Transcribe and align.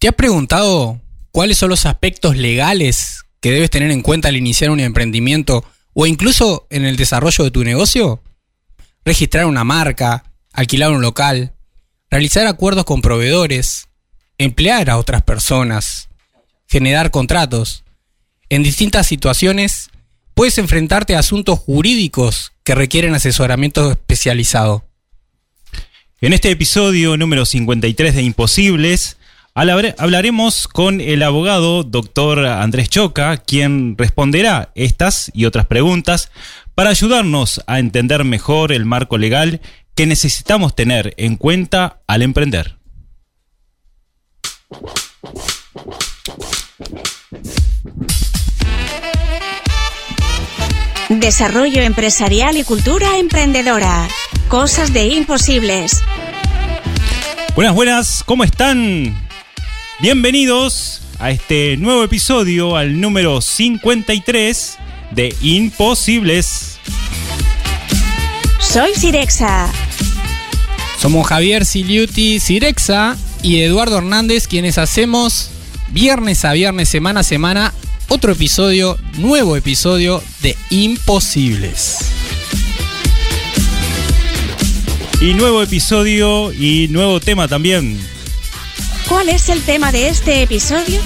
¿Te 0.00 0.08
has 0.08 0.14
preguntado 0.14 0.98
cuáles 1.30 1.58
son 1.58 1.68
los 1.68 1.84
aspectos 1.84 2.34
legales 2.34 3.26
que 3.42 3.50
debes 3.52 3.68
tener 3.68 3.90
en 3.90 4.00
cuenta 4.00 4.28
al 4.28 4.36
iniciar 4.36 4.70
un 4.70 4.80
emprendimiento 4.80 5.62
o 5.92 6.06
incluso 6.06 6.66
en 6.70 6.86
el 6.86 6.96
desarrollo 6.96 7.44
de 7.44 7.50
tu 7.50 7.64
negocio? 7.64 8.22
Registrar 9.04 9.44
una 9.44 9.62
marca, 9.62 10.24
alquilar 10.54 10.92
un 10.92 11.02
local, 11.02 11.52
realizar 12.10 12.46
acuerdos 12.46 12.86
con 12.86 13.02
proveedores, 13.02 13.88
emplear 14.38 14.88
a 14.88 14.96
otras 14.96 15.20
personas, 15.20 16.08
generar 16.66 17.10
contratos. 17.10 17.84
En 18.48 18.62
distintas 18.62 19.06
situaciones 19.06 19.90
puedes 20.32 20.56
enfrentarte 20.56 21.14
a 21.14 21.18
asuntos 21.18 21.58
jurídicos 21.58 22.52
que 22.64 22.74
requieren 22.74 23.14
asesoramiento 23.14 23.90
especializado. 23.90 24.82
En 26.22 26.32
este 26.32 26.50
episodio 26.50 27.18
número 27.18 27.44
53 27.44 28.14
de 28.14 28.22
Imposibles, 28.22 29.18
hablaremos 29.54 30.68
con 30.68 31.00
el 31.00 31.22
abogado 31.22 31.82
doctor 31.82 32.46
Andrés 32.46 32.88
Choca, 32.88 33.36
quien 33.38 33.96
responderá 33.98 34.70
estas 34.74 35.30
y 35.34 35.44
otras 35.44 35.66
preguntas 35.66 36.30
para 36.74 36.90
ayudarnos 36.90 37.62
a 37.66 37.78
entender 37.78 38.24
mejor 38.24 38.72
el 38.72 38.84
marco 38.84 39.18
legal 39.18 39.60
que 39.94 40.06
necesitamos 40.06 40.74
tener 40.74 41.14
en 41.16 41.36
cuenta 41.36 42.00
al 42.06 42.22
emprender. 42.22 42.78
Desarrollo 51.08 51.82
empresarial 51.82 52.56
y 52.56 52.62
cultura 52.62 53.18
emprendedora. 53.18 54.08
Cosas 54.48 54.92
de 54.92 55.06
imposibles. 55.06 56.02
Buenas, 57.56 57.74
buenas, 57.74 58.22
¿cómo 58.24 58.44
están? 58.44 59.29
Bienvenidos 60.02 61.02
a 61.18 61.30
este 61.30 61.76
nuevo 61.76 62.02
episodio, 62.02 62.74
al 62.74 63.02
número 63.02 63.42
53 63.42 64.78
de 65.10 65.34
Imposibles. 65.42 66.78
Soy 68.58 68.94
Sirexa. 68.94 69.70
Somos 70.98 71.26
Javier 71.26 71.66
Siliuti 71.66 72.40
Sirexa 72.40 73.18
y 73.42 73.60
Eduardo 73.60 73.98
Hernández, 73.98 74.48
quienes 74.48 74.78
hacemos 74.78 75.50
viernes 75.90 76.46
a 76.46 76.54
viernes, 76.54 76.88
semana 76.88 77.20
a 77.20 77.24
semana, 77.24 77.74
otro 78.08 78.32
episodio, 78.32 78.96
nuevo 79.18 79.54
episodio 79.54 80.22
de 80.40 80.56
Imposibles. 80.70 81.98
Y 85.20 85.34
nuevo 85.34 85.62
episodio 85.62 86.54
y 86.54 86.88
nuevo 86.88 87.20
tema 87.20 87.48
también. 87.48 88.00
¿Cuál 89.10 89.28
es 89.28 89.48
el 89.48 89.60
tema 89.62 89.90
de 89.90 90.06
este 90.06 90.40
episodio? 90.40 91.00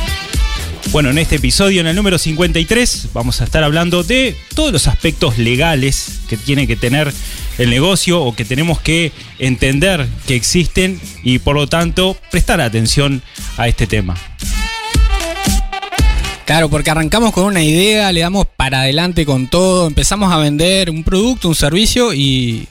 Bueno, 0.93 1.09
en 1.09 1.17
este 1.17 1.37
episodio, 1.37 1.81
en 1.81 1.87
el 1.87 1.97
número 1.97 2.19
53, 2.19 3.09
vamos 3.15 3.41
a 3.41 3.45
estar 3.45 3.65
hablando 3.65 4.03
de 4.03 4.37
todos 4.55 4.75
los 4.75 4.89
aspectos 4.89 5.39
legales 5.39 6.21
que 6.29 6.37
tiene 6.37 6.67
que 6.67 6.77
tener 6.77 7.11
el 7.57 7.71
negocio 7.71 8.21
o 8.21 8.37
que 8.37 8.45
tenemos 8.45 8.79
que 8.79 9.11
entender 9.39 10.07
que 10.27 10.37
existen 10.37 11.01
y 11.23 11.39
por 11.39 11.57
lo 11.57 11.67
tanto 11.67 12.15
prestar 12.31 12.61
atención 12.61 13.23
a 13.57 13.69
este 13.69 13.87
tema. 13.87 14.17
Claro, 16.45 16.69
porque 16.69 16.91
arrancamos 16.91 17.33
con 17.33 17.45
una 17.45 17.63
idea, 17.63 18.13
le 18.13 18.21
damos 18.21 18.47
para 18.47 18.83
adelante 18.83 19.25
con 19.25 19.49
todo, 19.49 19.87
empezamos 19.87 20.31
a 20.31 20.37
vender 20.37 20.91
un 20.91 21.03
producto, 21.03 21.49
un 21.49 21.55
servicio 21.55 22.13
y, 22.13 22.69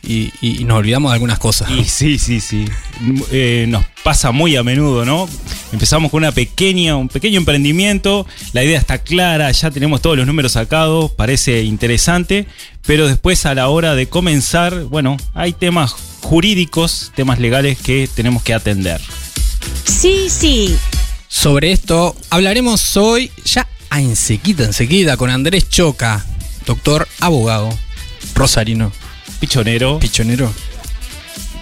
nos 0.65 0.77
olvidamos 0.77 1.11
de 1.11 1.13
algunas 1.15 1.39
cosas. 1.39 1.71
Y 1.71 1.83
sí, 1.85 2.19
sí, 2.19 2.39
sí. 2.39 2.65
Eh, 3.31 3.65
nos 3.67 3.83
pasa 4.03 4.31
muy 4.31 4.55
a 4.57 4.63
menudo, 4.63 5.05
¿no? 5.05 5.27
Empezamos 5.71 6.11
con 6.11 6.19
una 6.19 6.31
pequeña, 6.31 6.95
un 6.95 7.09
pequeño 7.09 7.39
emprendimiento, 7.39 8.27
la 8.51 8.63
idea 8.63 8.77
está 8.77 8.99
clara, 8.99 9.51
ya 9.51 9.71
tenemos 9.71 10.01
todos 10.01 10.17
los 10.17 10.27
números 10.27 10.51
sacados, 10.51 11.09
parece 11.11 11.63
interesante, 11.63 12.45
pero 12.85 13.07
después 13.07 13.45
a 13.47 13.55
la 13.55 13.69
hora 13.69 13.95
de 13.95 14.07
comenzar, 14.07 14.83
bueno, 14.83 15.17
hay 15.33 15.51
temas 15.51 15.95
jurídicos, 16.21 17.11
temas 17.15 17.39
legales 17.39 17.79
que 17.79 18.07
tenemos 18.13 18.43
que 18.43 18.53
atender. 18.53 19.01
Sí, 19.85 20.27
sí, 20.29 20.77
sobre 21.33 21.71
esto 21.71 22.15
hablaremos 22.29 22.95
hoy, 22.95 23.31
ya 23.43 23.67
enseguida, 23.91 24.65
enseguida, 24.65 25.17
con 25.17 25.31
Andrés 25.31 25.67
Choca, 25.67 26.23
doctor 26.67 27.07
abogado, 27.19 27.75
rosarino. 28.35 28.91
Pichonero. 29.39 29.97
Pichonero. 29.97 30.53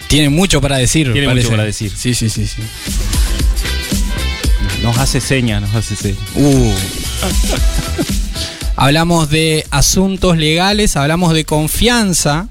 Tiene 0.07 0.27
mucho 0.27 0.59
para 0.59 0.75
decir. 0.75 1.13
Tiene 1.13 1.33
mucho 1.33 1.49
para 1.49 1.63
decir. 1.63 1.89
Sí, 1.95 2.13
sí, 2.13 2.29
sí, 2.29 2.47
sí. 2.47 2.61
Nos 4.83 4.97
hace 4.97 5.21
seña, 5.21 5.61
nos 5.61 5.73
hace 5.73 5.95
seña. 5.95 6.19
Uh. 6.35 6.73
hablamos 8.75 9.29
de 9.29 9.65
asuntos 9.71 10.37
legales, 10.37 10.97
hablamos 10.97 11.33
de 11.33 11.45
confianza 11.45 12.49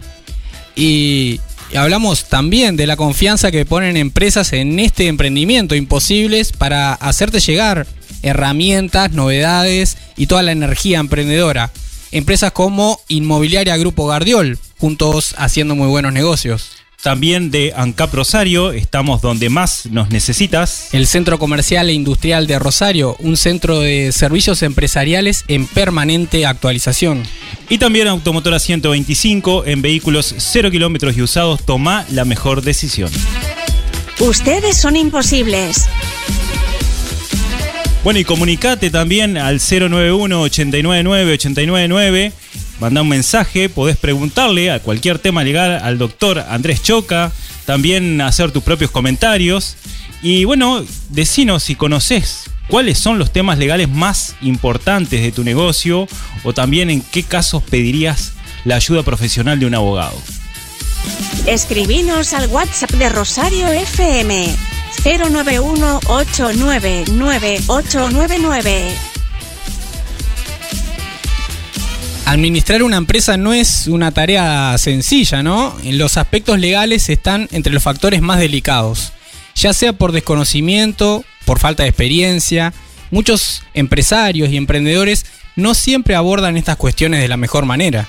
y 0.75 1.39
hablamos 1.75 2.29
también 2.29 2.77
de 2.77 2.87
la 2.87 2.97
confianza 2.97 3.51
que 3.51 3.65
ponen 3.65 3.97
empresas 3.97 4.53
en 4.53 4.79
este 4.79 5.07
emprendimiento 5.07 5.75
imposibles 5.75 6.53
para 6.53 6.93
hacerte 6.95 7.41
llegar 7.41 7.87
herramientas, 8.23 9.13
novedades 9.13 9.97
y 10.17 10.27
toda 10.27 10.43
la 10.43 10.53
energía 10.53 10.99
emprendedora. 10.99 11.71
Empresas 12.13 12.53
como 12.53 13.01
Inmobiliaria 13.09 13.77
Grupo 13.77 14.07
Gardiol, 14.07 14.59
juntos 14.79 15.35
haciendo 15.39 15.77
muy 15.77 15.87
buenos 15.87 16.13
negocios. 16.13 16.80
También 17.03 17.51
de 17.51 17.73
ANCAP 17.75 18.13
Rosario, 18.13 18.73
estamos 18.73 19.23
donde 19.23 19.49
más 19.49 19.87
nos 19.87 20.11
necesitas. 20.11 20.93
El 20.93 21.07
Centro 21.07 21.39
Comercial 21.39 21.89
e 21.89 21.95
Industrial 21.95 22.47
de 22.47 22.59
Rosario, 22.59 23.17
un 23.21 23.39
centro 23.39 23.81
de 23.81 24.13
servicios 24.13 24.63
empresariales 24.63 25.45
en 25.49 25.67
permanente 25.67 26.45
actualización. 26.45 27.23
Y 27.71 27.79
también 27.79 28.07
Automotora 28.07 28.59
125, 28.59 29.65
en 29.65 29.81
vehículos 29.81 30.35
0 30.37 30.71
kilómetros 30.71 31.17
y 31.17 31.23
usados, 31.23 31.65
toma 31.65 32.05
la 32.11 32.27
mejor 32.27 32.61
decisión. 32.61 33.11
Ustedes 34.19 34.77
son 34.77 34.97
imposibles. 34.97 35.87
Bueno, 38.05 38.21
y 38.21 38.25
comunicate 38.25 38.91
también 38.91 39.39
al 39.39 39.59
091 39.59 40.41
899 40.43 41.33
899 41.33 42.33
Manda 42.81 43.03
un 43.03 43.09
mensaje, 43.09 43.69
podés 43.69 43.99
preguntarle 43.99 44.71
a 44.71 44.81
cualquier 44.81 45.19
tema 45.19 45.45
legal 45.45 45.81
al 45.83 45.99
doctor 45.99 46.39
Andrés 46.49 46.83
Choca, 46.83 47.31
también 47.67 48.23
hacer 48.23 48.53
tus 48.53 48.63
propios 48.63 48.91
comentarios. 48.91 49.77
Y 50.23 50.45
bueno, 50.47 50.83
decinos 51.11 51.63
si 51.63 51.75
conoces 51.75 52.45
cuáles 52.69 52.99
son 52.99 53.19
los 53.19 53.33
temas 53.33 53.59
legales 53.59 53.91
más 53.91 54.35
importantes 54.41 55.21
de 55.21 55.31
tu 55.31 55.45
negocio 55.45 56.09
o 56.43 56.55
también 56.55 56.89
en 56.89 57.03
qué 57.03 57.23
casos 57.23 57.63
pedirías 57.63 58.33
la 58.65 58.77
ayuda 58.77 59.03
profesional 59.03 59.61
de 59.61 59.67
un 59.67 59.75
abogado. 59.75 60.17
Escribinos 61.47 62.33
al 62.33 62.49
WhatsApp 62.49 62.93
de 62.93 63.11
Rosario 63.11 63.69
FM 63.69 64.57
091 65.05 66.01
899 66.07 67.61
899 67.67 69.10
Administrar 72.31 72.85
una 72.85 72.97
empresa 72.97 73.37
no 73.37 73.53
es 73.53 73.89
una 73.89 74.13
tarea 74.13 74.79
sencilla, 74.79 75.43
¿no? 75.43 75.77
Los 75.83 76.17
aspectos 76.17 76.61
legales 76.61 77.09
están 77.09 77.49
entre 77.51 77.73
los 77.73 77.83
factores 77.83 78.23
más 78.23 78.39
delicados, 78.39 79.13
ya 79.57 79.73
sea 79.73 79.95
por 79.95 80.13
desconocimiento, 80.13 81.25
por 81.45 81.59
falta 81.59 81.83
de 81.83 81.89
experiencia. 81.89 82.73
Muchos 83.11 83.65
empresarios 83.75 84.49
y 84.51 84.57
emprendedores 84.57 85.27
no 85.57 85.75
siempre 85.75 86.15
abordan 86.15 86.57
estas 86.57 86.77
cuestiones 86.77 87.21
de 87.21 87.27
la 87.27 87.37
mejor 87.37 87.67
manera. 87.67 88.07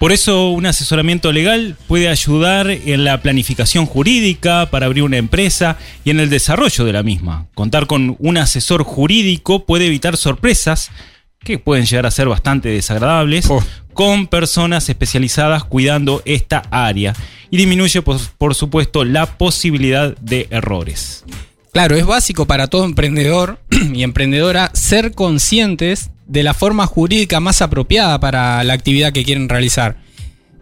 Por 0.00 0.10
eso 0.10 0.48
un 0.48 0.66
asesoramiento 0.66 1.30
legal 1.30 1.76
puede 1.86 2.08
ayudar 2.08 2.68
en 2.68 3.04
la 3.04 3.22
planificación 3.22 3.86
jurídica 3.86 4.70
para 4.72 4.86
abrir 4.86 5.04
una 5.04 5.18
empresa 5.18 5.78
y 6.04 6.10
en 6.10 6.18
el 6.18 6.30
desarrollo 6.30 6.84
de 6.84 6.92
la 6.92 7.04
misma. 7.04 7.46
Contar 7.54 7.86
con 7.86 8.16
un 8.18 8.38
asesor 8.38 8.82
jurídico 8.82 9.66
puede 9.66 9.86
evitar 9.86 10.16
sorpresas 10.16 10.90
que 11.44 11.58
pueden 11.58 11.86
llegar 11.86 12.06
a 12.06 12.10
ser 12.10 12.28
bastante 12.28 12.70
desagradables, 12.70 13.46
oh. 13.50 13.62
con 13.92 14.26
personas 14.26 14.88
especializadas 14.88 15.64
cuidando 15.64 16.22
esta 16.24 16.62
área 16.70 17.14
y 17.50 17.56
disminuye, 17.56 18.02
por, 18.02 18.18
por 18.36 18.54
supuesto, 18.54 19.04
la 19.04 19.26
posibilidad 19.26 20.16
de 20.16 20.48
errores. 20.50 21.24
Claro, 21.72 21.96
es 21.96 22.06
básico 22.06 22.46
para 22.46 22.68
todo 22.68 22.84
emprendedor 22.84 23.60
y 23.94 24.02
emprendedora 24.02 24.70
ser 24.74 25.12
conscientes 25.12 26.10
de 26.26 26.42
la 26.42 26.54
forma 26.54 26.86
jurídica 26.86 27.40
más 27.40 27.62
apropiada 27.62 28.18
para 28.20 28.62
la 28.64 28.72
actividad 28.72 29.12
que 29.12 29.24
quieren 29.24 29.48
realizar. 29.48 29.96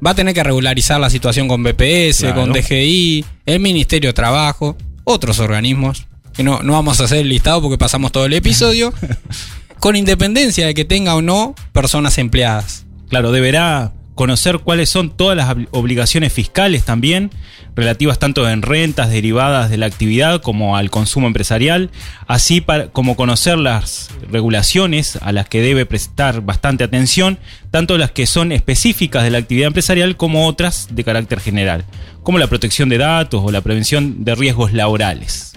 Va 0.05 0.11
a 0.11 0.15
tener 0.15 0.35
que 0.35 0.43
regularizar 0.43 0.99
la 0.99 1.11
situación 1.11 1.49
con 1.49 1.63
BPS, 1.63 2.33
con 2.35 2.53
DGI, 2.53 3.25
el 3.47 3.61
Ministerio 3.61 4.09
de 4.09 4.15
Trabajo, 4.15 4.77
otros 5.05 5.39
organismos, 5.39 6.07
que 6.33 6.43
no, 6.43 6.63
no 6.63 6.73
vamos 6.73 7.01
a 7.01 7.05
hacer 7.05 7.19
el 7.19 7.29
listado 7.29 7.63
porque 7.63 7.79
pasamos 7.79 8.11
todo 8.11 8.27
el 8.27 8.33
episodio. 8.33 8.93
con 9.83 9.97
independencia 9.97 10.65
de 10.65 10.75
que 10.75 10.85
tenga 10.85 11.17
o 11.17 11.23
no 11.23 11.57
personas 11.73 12.17
empleadas. 12.19 12.87
Claro, 13.09 13.33
deberá 13.33 13.93
conocer 14.15 14.61
cuáles 14.61 14.89
son 14.89 15.11
todas 15.11 15.37
las 15.37 15.57
obligaciones 15.73 16.33
fiscales 16.33 16.85
también, 16.85 17.33
relativas 17.75 18.21
tanto 18.21 18.49
en 18.49 18.63
rentas 18.63 19.11
derivadas 19.11 19.71
de 19.71 19.79
la 19.79 19.87
actividad 19.87 20.41
como 20.41 20.77
al 20.77 20.89
consumo 20.89 21.27
empresarial, 21.27 21.91
así 22.29 22.65
como 22.93 23.17
conocer 23.17 23.59
las 23.59 24.11
regulaciones 24.31 25.19
a 25.21 25.33
las 25.33 25.49
que 25.49 25.63
debe 25.63 25.85
prestar 25.85 26.43
bastante 26.43 26.85
atención, 26.85 27.41
tanto 27.73 27.99
las 27.99 28.13
que 28.13 28.29
son 28.29 28.53
específicas 28.53 29.25
de 29.25 29.31
la 29.31 29.39
actividad 29.39 29.67
empresarial 29.67 30.17
como 30.17 30.47
otras 30.47 30.91
de 30.93 31.03
carácter 31.03 31.41
general, 31.41 31.85
como 32.23 32.39
la 32.39 32.47
protección 32.47 32.89
de 32.89 32.99
datos 32.99 33.43
o 33.45 33.51
la 33.51 33.63
prevención 33.63 34.23
de 34.23 34.37
riesgos 34.37 34.73
laborales. 34.73 35.52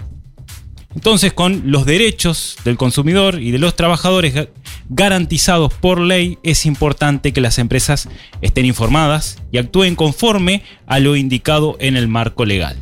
Entonces, 0.96 1.34
con 1.34 1.70
los 1.70 1.84
derechos 1.84 2.56
del 2.64 2.78
consumidor 2.78 3.40
y 3.40 3.50
de 3.50 3.58
los 3.58 3.76
trabajadores 3.76 4.48
garantizados 4.88 5.72
por 5.74 6.00
ley, 6.00 6.38
es 6.42 6.64
importante 6.64 7.32
que 7.34 7.42
las 7.42 7.58
empresas 7.58 8.08
estén 8.40 8.64
informadas 8.64 9.36
y 9.52 9.58
actúen 9.58 9.94
conforme 9.94 10.62
a 10.86 10.98
lo 10.98 11.14
indicado 11.14 11.76
en 11.80 11.98
el 11.98 12.08
marco 12.08 12.46
legal. 12.46 12.76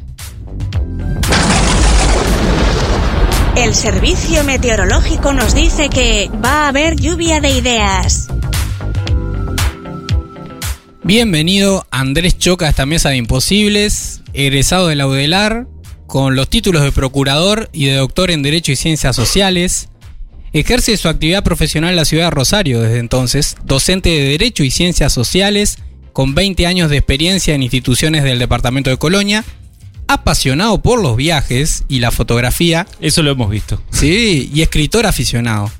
El 3.56 3.75
servicio 3.75 4.44
meteorológico 4.44 5.32
nos 5.32 5.52
dice 5.52 5.88
que 5.88 6.31
va 6.43 6.67
a 6.67 6.69
haber 6.69 6.94
lluvia 6.94 7.40
de 7.40 7.50
ideas. 7.50 8.28
Bienvenido 11.02 11.84
Andrés 11.90 12.38
Choca 12.38 12.67
a 12.67 12.70
esta 12.70 12.87
mesa 12.87 13.10
de 13.10 13.17
imposibles, 13.17 14.22
egresado 14.32 14.87
de 14.87 14.94
la 14.94 15.08
UDELAR, 15.08 15.67
con 16.06 16.36
los 16.36 16.48
títulos 16.48 16.82
de 16.82 16.92
procurador 16.92 17.68
y 17.72 17.86
de 17.86 17.94
doctor 17.94 18.30
en 18.30 18.42
Derecho 18.42 18.72
y 18.72 18.76
Ciencias 18.76 19.16
Sociales. 19.16 19.88
Ejerce 20.52 20.96
su 20.96 21.08
actividad 21.08 21.42
profesional 21.42 21.90
en 21.90 21.96
la 21.96 22.04
ciudad 22.04 22.26
de 22.26 22.30
Rosario 22.30 22.80
desde 22.80 22.98
entonces, 22.98 23.56
docente 23.64 24.10
de 24.10 24.28
Derecho 24.28 24.62
y 24.62 24.70
Ciencias 24.70 25.12
Sociales, 25.12 25.78
con 26.12 26.34
20 26.34 26.66
años 26.66 26.90
de 26.90 26.98
experiencia 26.98 27.54
en 27.54 27.62
instituciones 27.62 28.22
del 28.22 28.38
departamento 28.38 28.88
de 28.88 28.96
Colonia, 28.96 29.44
apasionado 30.06 30.80
por 30.80 31.02
los 31.02 31.16
viajes 31.16 31.84
y 31.88 31.98
la 31.98 32.12
fotografía. 32.12 32.86
Eso 33.00 33.22
lo 33.22 33.32
hemos 33.32 33.50
visto. 33.50 33.82
Sí, 33.90 34.50
y 34.54 34.62
escritor 34.62 35.06
aficionado. 35.06 35.70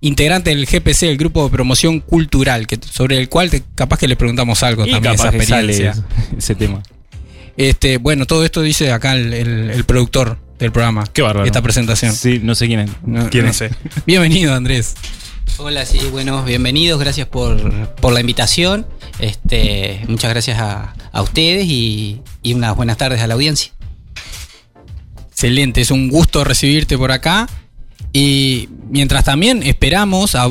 Integrante 0.00 0.50
del 0.50 0.66
GPC, 0.66 1.04
el 1.04 1.16
grupo 1.16 1.44
de 1.44 1.50
promoción 1.50 2.00
cultural, 2.00 2.66
que, 2.66 2.78
sobre 2.90 3.18
el 3.18 3.28
cual 3.28 3.50
capaz 3.74 3.98
que 3.98 4.08
le 4.08 4.16
preguntamos 4.16 4.62
algo 4.62 4.86
también 4.86 5.14
esa 5.14 5.28
experiencia. 5.28 5.94
ese 6.36 6.54
tema. 6.54 6.82
Este, 7.58 7.98
bueno, 7.98 8.24
todo 8.24 8.44
esto 8.44 8.62
dice 8.62 8.92
acá 8.92 9.14
el, 9.14 9.84
productor 9.84 10.38
del 10.60 10.70
programa. 10.70 11.04
Qué 11.12 11.22
bárbaro. 11.22 11.44
Esta 11.44 11.60
presentación. 11.60 12.14
Sí, 12.14 12.38
no 12.40 12.54
sé 12.54 12.68
quién 12.68 12.80
es. 12.80 12.90
No, 13.04 13.52
sé. 13.52 13.70
Bienvenido, 14.06 14.54
Andrés. 14.54 14.94
Hola, 15.56 15.84
sí, 15.84 15.98
bueno, 16.12 16.44
bienvenidos, 16.44 17.00
gracias 17.00 17.26
por, 17.26 17.60
la 18.12 18.20
invitación. 18.20 18.86
Este, 19.18 20.04
muchas 20.06 20.30
gracias 20.30 20.60
a, 20.60 20.94
ustedes 21.20 21.66
y, 21.66 22.20
unas 22.44 22.76
buenas 22.76 22.96
tardes 22.96 23.20
a 23.22 23.26
la 23.26 23.34
audiencia. 23.34 23.72
Excelente, 25.28 25.80
es 25.80 25.90
un 25.90 26.10
gusto 26.10 26.44
recibirte 26.44 26.96
por 26.96 27.10
acá. 27.10 27.48
Y 28.12 28.68
mientras 28.88 29.24
también 29.24 29.64
esperamos 29.64 30.36
a 30.36 30.48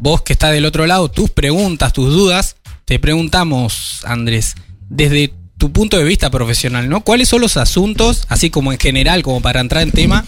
vos 0.00 0.22
que 0.22 0.32
está 0.32 0.50
del 0.50 0.64
otro 0.64 0.86
lado, 0.86 1.10
tus 1.10 1.28
preguntas, 1.28 1.92
tus 1.92 2.10
dudas, 2.10 2.56
te 2.86 2.98
preguntamos, 2.98 4.00
Andrés, 4.06 4.54
desde 4.88 5.34
tu 5.58 5.72
punto 5.72 5.98
de 5.98 6.04
vista 6.04 6.30
profesional, 6.30 6.88
¿no? 6.88 7.02
¿Cuáles 7.02 7.28
son 7.28 7.40
los 7.40 7.56
asuntos, 7.56 8.24
así 8.28 8.48
como 8.48 8.72
en 8.72 8.78
general, 8.78 9.22
como 9.22 9.42
para 9.42 9.60
entrar 9.60 9.82
en 9.82 9.90
tema, 9.90 10.24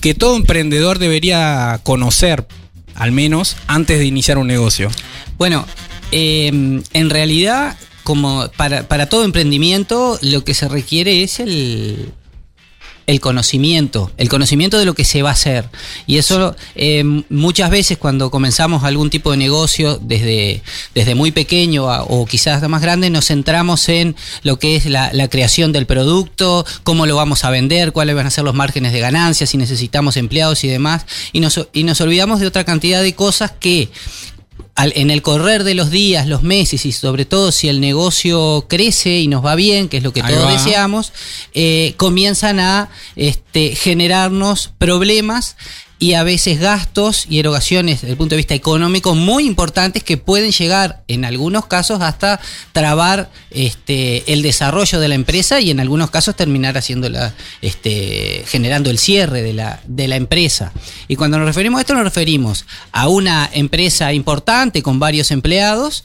que 0.00 0.14
todo 0.14 0.36
emprendedor 0.36 0.98
debería 0.98 1.80
conocer, 1.82 2.46
al 2.94 3.12
menos, 3.12 3.56
antes 3.66 3.98
de 3.98 4.06
iniciar 4.06 4.38
un 4.38 4.46
negocio? 4.46 4.88
Bueno, 5.36 5.66
em, 6.12 6.82
en 6.92 7.10
realidad, 7.10 7.76
como 8.04 8.48
para, 8.56 8.84
para 8.84 9.08
todo 9.08 9.24
emprendimiento, 9.24 10.18
lo 10.22 10.44
que 10.44 10.54
se 10.54 10.68
requiere 10.68 11.24
es 11.24 11.40
el, 11.40 12.12
el 13.10 13.20
conocimiento, 13.20 14.12
el 14.18 14.28
conocimiento 14.28 14.78
de 14.78 14.84
lo 14.84 14.94
que 14.94 15.04
se 15.04 15.22
va 15.22 15.30
a 15.30 15.32
hacer. 15.32 15.68
Y 16.06 16.18
eso 16.18 16.54
eh, 16.76 17.02
muchas 17.28 17.68
veces 17.68 17.98
cuando 17.98 18.30
comenzamos 18.30 18.84
algún 18.84 19.10
tipo 19.10 19.32
de 19.32 19.36
negocio 19.36 19.98
desde, 20.00 20.62
desde 20.94 21.16
muy 21.16 21.32
pequeño 21.32 21.86
o 21.86 22.24
quizás 22.26 22.66
más 22.68 22.80
grande, 22.80 23.10
nos 23.10 23.26
centramos 23.26 23.88
en 23.88 24.14
lo 24.44 24.60
que 24.60 24.76
es 24.76 24.86
la, 24.86 25.10
creación 25.28 25.72
del 25.72 25.86
producto, 25.86 26.64
cómo 26.84 27.04
lo 27.04 27.16
vamos 27.16 27.44
a 27.44 27.50
vender, 27.50 27.90
cuáles 27.90 28.14
van 28.14 28.28
a 28.28 28.30
ser 28.30 28.44
los 28.44 28.54
márgenes 28.54 28.92
de 28.92 29.00
ganancia, 29.00 29.44
si 29.44 29.56
necesitamos 29.56 30.16
empleados 30.16 30.62
y 30.62 30.68
demás. 30.68 31.04
Y 31.32 31.40
nos, 31.40 31.66
y 31.72 31.82
nos 31.82 32.00
olvidamos 32.00 32.38
de 32.38 32.46
otra 32.46 32.62
cantidad 32.62 33.02
de 33.02 33.16
cosas 33.16 33.50
que 33.58 33.90
en 34.84 35.10
el 35.10 35.22
correr 35.22 35.64
de 35.64 35.74
los 35.74 35.90
días, 35.90 36.26
los 36.26 36.42
meses 36.42 36.86
y 36.86 36.92
sobre 36.92 37.24
todo 37.24 37.52
si 37.52 37.68
el 37.68 37.80
negocio 37.80 38.66
crece 38.68 39.20
y 39.20 39.28
nos 39.28 39.44
va 39.44 39.54
bien, 39.54 39.88
que 39.88 39.98
es 39.98 40.02
lo 40.02 40.12
que 40.12 40.22
todos 40.22 40.50
deseamos, 40.52 41.12
eh, 41.54 41.94
comienzan 41.96 42.60
a 42.60 42.88
este, 43.16 43.74
generarnos 43.74 44.72
problemas 44.78 45.56
y 46.00 46.14
a 46.14 46.24
veces 46.24 46.58
gastos 46.58 47.26
y 47.28 47.38
erogaciones 47.38 48.00
desde 48.00 48.12
el 48.12 48.16
punto 48.16 48.34
de 48.34 48.38
vista 48.38 48.54
económico 48.54 49.14
muy 49.14 49.46
importantes 49.46 50.02
que 50.02 50.16
pueden 50.16 50.50
llegar 50.50 51.02
en 51.08 51.26
algunos 51.26 51.66
casos 51.66 52.00
hasta 52.00 52.40
trabar 52.72 53.30
este, 53.50 54.32
el 54.32 54.40
desarrollo 54.40 54.98
de 54.98 55.08
la 55.08 55.14
empresa 55.14 55.60
y 55.60 55.70
en 55.70 55.78
algunos 55.78 56.10
casos 56.10 56.34
terminar 56.34 56.78
haciéndola, 56.78 57.34
este, 57.60 58.44
generando 58.46 58.88
el 58.88 58.98
cierre 58.98 59.42
de 59.42 59.52
la, 59.52 59.80
de 59.86 60.08
la 60.08 60.16
empresa. 60.16 60.72
Y 61.06 61.16
cuando 61.16 61.38
nos 61.38 61.46
referimos 61.46 61.78
a 61.78 61.82
esto 61.82 61.94
nos 61.94 62.04
referimos 62.04 62.64
a 62.92 63.08
una 63.08 63.50
empresa 63.52 64.14
importante 64.14 64.82
con 64.82 64.98
varios 64.98 65.30
empleados 65.30 66.04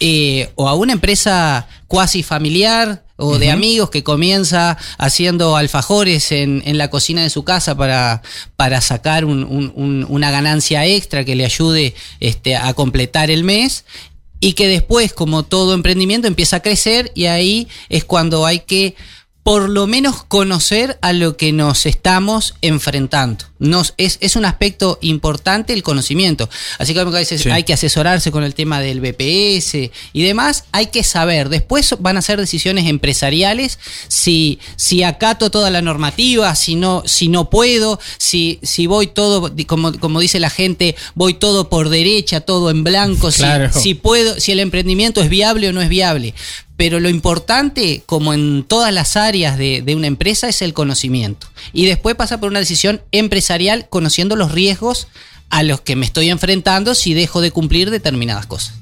eh, 0.00 0.50
o 0.56 0.68
a 0.68 0.74
una 0.74 0.92
empresa 0.92 1.68
cuasi 1.86 2.22
familiar 2.22 3.04
o 3.16 3.38
de 3.38 3.50
amigos 3.50 3.90
que 3.90 4.02
comienza 4.02 4.76
haciendo 4.98 5.56
alfajores 5.56 6.32
en, 6.32 6.62
la 6.76 6.90
cocina 6.90 7.22
de 7.22 7.30
su 7.30 7.44
casa 7.44 7.76
para, 7.76 8.22
para 8.56 8.80
sacar 8.80 9.24
una 9.24 10.30
ganancia 10.30 10.84
extra 10.86 11.24
que 11.24 11.36
le 11.36 11.44
ayude 11.44 11.94
este, 12.18 12.56
a 12.56 12.74
completar 12.74 13.30
el 13.30 13.44
mes 13.44 13.84
y 14.40 14.54
que 14.54 14.66
después, 14.66 15.12
como 15.12 15.44
todo 15.44 15.72
emprendimiento, 15.72 16.26
empieza 16.26 16.56
a 16.56 16.62
crecer 16.62 17.12
y 17.14 17.26
ahí 17.26 17.68
es 17.88 18.04
cuando 18.04 18.44
hay 18.44 18.58
que 18.60 18.96
por 19.42 19.68
lo 19.68 19.88
menos 19.88 20.22
conocer 20.22 20.98
a 21.02 21.12
lo 21.12 21.36
que 21.36 21.52
nos 21.52 21.84
estamos 21.86 22.54
enfrentando. 22.62 23.44
Nos, 23.58 23.94
es, 23.96 24.18
es 24.20 24.36
un 24.36 24.44
aspecto 24.44 24.98
importante 25.02 25.72
el 25.72 25.82
conocimiento. 25.82 26.48
Así 26.78 26.94
que 26.94 27.00
a 27.00 27.04
veces 27.04 27.46
hay 27.46 27.64
que 27.64 27.72
asesorarse 27.72 28.30
con 28.30 28.44
el 28.44 28.54
tema 28.54 28.80
del 28.80 29.00
BPS 29.00 29.90
y 30.12 30.22
demás. 30.22 30.64
Hay 30.70 30.86
que 30.86 31.02
saber. 31.02 31.48
Después 31.48 31.94
van 31.98 32.16
a 32.16 32.22
ser 32.22 32.38
decisiones 32.38 32.86
empresariales 32.86 33.78
si, 34.06 34.60
si 34.76 35.02
acato 35.02 35.50
toda 35.50 35.70
la 35.70 35.82
normativa, 35.82 36.54
si 36.54 36.76
no, 36.76 37.02
si 37.06 37.28
no 37.28 37.50
puedo, 37.50 37.98
si, 38.18 38.60
si 38.62 38.86
voy 38.86 39.08
todo, 39.08 39.52
como, 39.66 39.98
como 39.98 40.20
dice 40.20 40.38
la 40.38 40.50
gente, 40.50 40.94
voy 41.14 41.34
todo 41.34 41.68
por 41.68 41.88
derecha, 41.88 42.40
todo 42.40 42.70
en 42.70 42.84
blanco, 42.84 43.32
si, 43.32 43.44
si 43.72 43.94
puedo, 43.94 44.38
si 44.38 44.52
el 44.52 44.60
emprendimiento 44.60 45.20
es 45.20 45.28
viable 45.28 45.68
o 45.68 45.72
no 45.72 45.82
es 45.82 45.88
viable. 45.88 46.34
Pero 46.82 46.98
lo 46.98 47.08
importante, 47.08 48.02
como 48.06 48.34
en 48.34 48.64
todas 48.64 48.92
las 48.92 49.16
áreas 49.16 49.56
de, 49.56 49.84
una 49.94 50.08
empresa, 50.08 50.48
es 50.48 50.62
el 50.62 50.74
conocimiento. 50.74 51.46
Y 51.72 51.86
después 51.86 52.16
pasa 52.16 52.40
por 52.40 52.50
una 52.50 52.58
decisión 52.58 53.00
empresarial 53.12 53.86
conociendo 53.88 54.34
los 54.34 54.50
riesgos 54.50 55.06
a 55.48 55.62
los 55.62 55.80
que 55.80 55.94
me 55.94 56.04
estoy 56.04 56.28
enfrentando 56.28 56.96
si 56.96 57.14
dejo 57.14 57.40
de 57.40 57.52
cumplir 57.52 57.92
determinadas 57.92 58.46
cosas. 58.46 58.74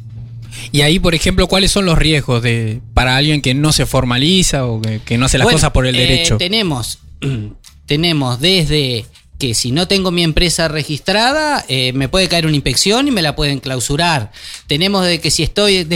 Y 0.72 0.80
ahí, 0.80 0.98
por 0.98 1.14
ejemplo, 1.14 1.46
¿cuáles 1.46 1.72
son 1.72 1.84
los 1.84 1.98
riesgos 1.98 2.42
de 2.42 2.80
para 2.94 3.18
alguien 3.18 3.42
que 3.42 3.52
no 3.52 3.70
se 3.70 3.84
formaliza 3.84 4.64
o 4.64 4.80
que, 4.80 5.18
no 5.18 5.26
hace 5.26 5.36
las 5.36 5.48
cosas 5.48 5.70
por 5.72 5.86
el 5.86 5.94
eh, 5.94 5.98
derecho? 5.98 6.38
Tenemos, 6.38 7.00
tenemos 7.84 8.40
desde 8.40 9.04
que 9.40 9.54
si 9.54 9.72
no 9.72 9.88
tengo 9.88 10.12
mi 10.12 10.22
empresa 10.22 10.68
registrada, 10.68 11.64
eh, 11.66 11.92
me 11.94 12.08
puede 12.08 12.28
caer 12.28 12.46
una 12.46 12.54
inspección 12.54 13.08
y 13.08 13.10
me 13.10 13.22
la 13.22 13.34
pueden 13.34 13.58
clausurar. 13.58 14.30
Tenemos 14.68 15.04
de 15.04 15.18
que 15.18 15.32
si 15.32 15.42
estoy 15.42 15.88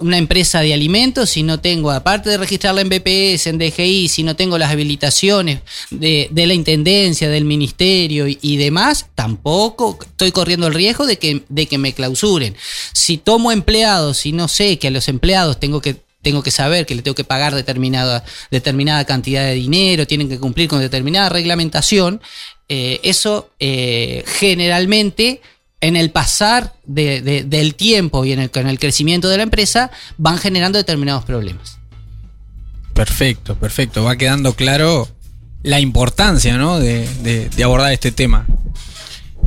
una 0.00 0.18
empresa 0.18 0.60
de 0.60 0.74
alimentos, 0.74 1.30
si 1.30 1.44
no 1.44 1.60
tengo, 1.60 1.92
aparte 1.92 2.28
de 2.28 2.36
registrarla 2.36 2.82
en 2.82 2.88
BPS, 2.90 3.46
en 3.46 3.58
DGI, 3.58 4.08
si 4.08 4.24
no 4.24 4.36
tengo 4.36 4.58
las 4.58 4.72
habilitaciones 4.72 5.60
de, 5.90 6.28
la 6.34 6.52
Intendencia, 6.52 7.30
del 7.30 7.44
Ministerio 7.44 8.26
y, 8.28 8.56
demás, 8.56 9.06
tampoco 9.14 9.98
estoy 10.02 10.32
corriendo 10.32 10.66
el 10.66 10.74
riesgo 10.74 11.06
de 11.06 11.18
que, 11.18 11.44
de 11.48 11.66
que 11.66 11.78
me 11.78 11.94
clausuren. 11.94 12.56
Si 12.92 13.16
tomo 13.16 13.52
empleados 13.52 14.26
y 14.26 14.32
no 14.32 14.48
sé 14.48 14.78
que 14.78 14.88
a 14.88 14.90
los 14.90 15.08
empleados 15.08 15.60
tengo 15.60 15.80
que 15.80 15.96
tengo 16.20 16.42
que 16.42 16.50
saber 16.50 16.84
que 16.84 16.94
le 16.94 17.02
tengo 17.02 17.14
que 17.14 17.24
pagar 17.24 17.54
determinada, 17.54 18.24
determinada 18.50 19.04
cantidad 19.04 19.44
de 19.44 19.54
dinero, 19.54 20.06
tienen 20.06 20.28
que 20.28 20.38
cumplir 20.38 20.68
con 20.68 20.80
determinada 20.80 21.28
reglamentación, 21.28 22.20
eh, 22.68 23.00
eso 23.02 23.50
eh, 23.58 24.24
generalmente 24.26 25.40
en 25.80 25.96
el 25.96 26.10
pasar 26.10 26.74
del 26.84 27.74
tiempo 27.76 28.24
y 28.24 28.32
en 28.32 28.40
el, 28.40 28.50
el 28.52 28.78
crecimiento 28.78 29.28
de 29.28 29.36
la 29.36 29.44
empresa 29.44 29.90
van 30.16 30.38
generando 30.38 30.76
determinados 30.76 31.24
problemas. 31.24 31.78
Perfecto, 32.94 33.54
perfecto. 33.54 34.02
Va 34.02 34.16
quedando 34.16 34.54
claro 34.54 35.08
la 35.62 35.80
importancia 35.80 36.58
¿no? 36.58 36.78
de, 36.80 37.48
abordar 37.62 37.92
este 37.92 38.12
tema. 38.12 38.46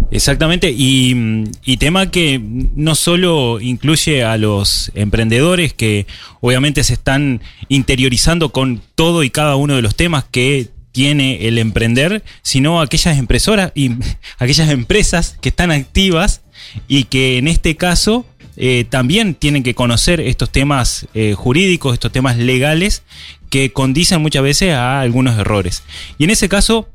Exactamente, 0.10 0.72
y, 0.72 1.46
y, 1.64 1.78
tema 1.78 2.12
que 2.12 2.40
no 2.40 2.96
solo 2.96 3.62
incluye 3.62 4.24
a 4.24 4.38
los 4.38 4.92
emprendedores 4.94 5.74
que 5.74 6.06
obviamente 6.42 6.84
se 6.84 6.94
están 6.94 7.42
interiorizando 7.70 8.52
con 8.52 8.82
todo 8.96 9.24
y 9.24 9.30
cada 9.30 9.56
uno 9.56 9.76
de 9.76 9.82
los 9.82 9.96
temas 9.96 10.26
que 10.30 10.70
tiene 10.92 11.48
el 11.48 11.58
emprender, 11.58 12.24
sino 12.42 12.82
aquellas 12.82 13.18
empresoras 13.18 13.72
y 13.76 13.92
aquellas 14.38 14.70
empresas 14.70 15.38
que 15.42 15.50
están 15.50 15.72
activas 15.72 16.42
y 16.88 17.06
que 17.06 17.38
en 17.38 17.48
este 17.48 17.76
caso 17.76 18.26
eh, 18.58 18.86
también 18.90 19.34
tienen 19.34 19.64
que 19.64 19.74
conocer 19.74 20.20
estos 20.20 20.50
temas 20.50 21.08
eh, 21.14 21.34
jurídicos, 21.34 21.94
estos 21.94 22.12
temas 22.12 22.38
legales 22.38 23.04
que 23.50 23.72
condicen 23.72 24.22
muchas 24.22 24.44
veces 24.44 24.74
a 24.74 25.02
algunos 25.02 25.38
errores. 25.38 25.84
Y 26.18 26.26
en 26.26 26.30
ese 26.30 26.50
caso, 26.50 26.90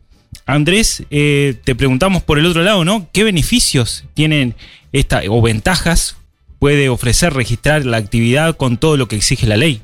Andrés, 0.44 1.04
eh, 1.10 1.54
te 1.64 1.74
preguntamos 1.74 2.22
por 2.22 2.38
el 2.38 2.46
otro 2.46 2.62
lado, 2.62 2.84
¿no? 2.84 3.08
¿Qué 3.12 3.24
beneficios 3.24 4.04
tienen 4.14 4.54
esta 4.92 5.22
o 5.28 5.42
ventajas 5.42 6.16
puede 6.58 6.88
ofrecer 6.88 7.34
registrar 7.34 7.84
la 7.84 7.96
actividad 7.96 8.56
con 8.56 8.78
todo 8.78 8.96
lo 8.96 9.08
que 9.08 9.16
exige 9.16 9.46
la 9.46 9.56
ley? 9.56 9.82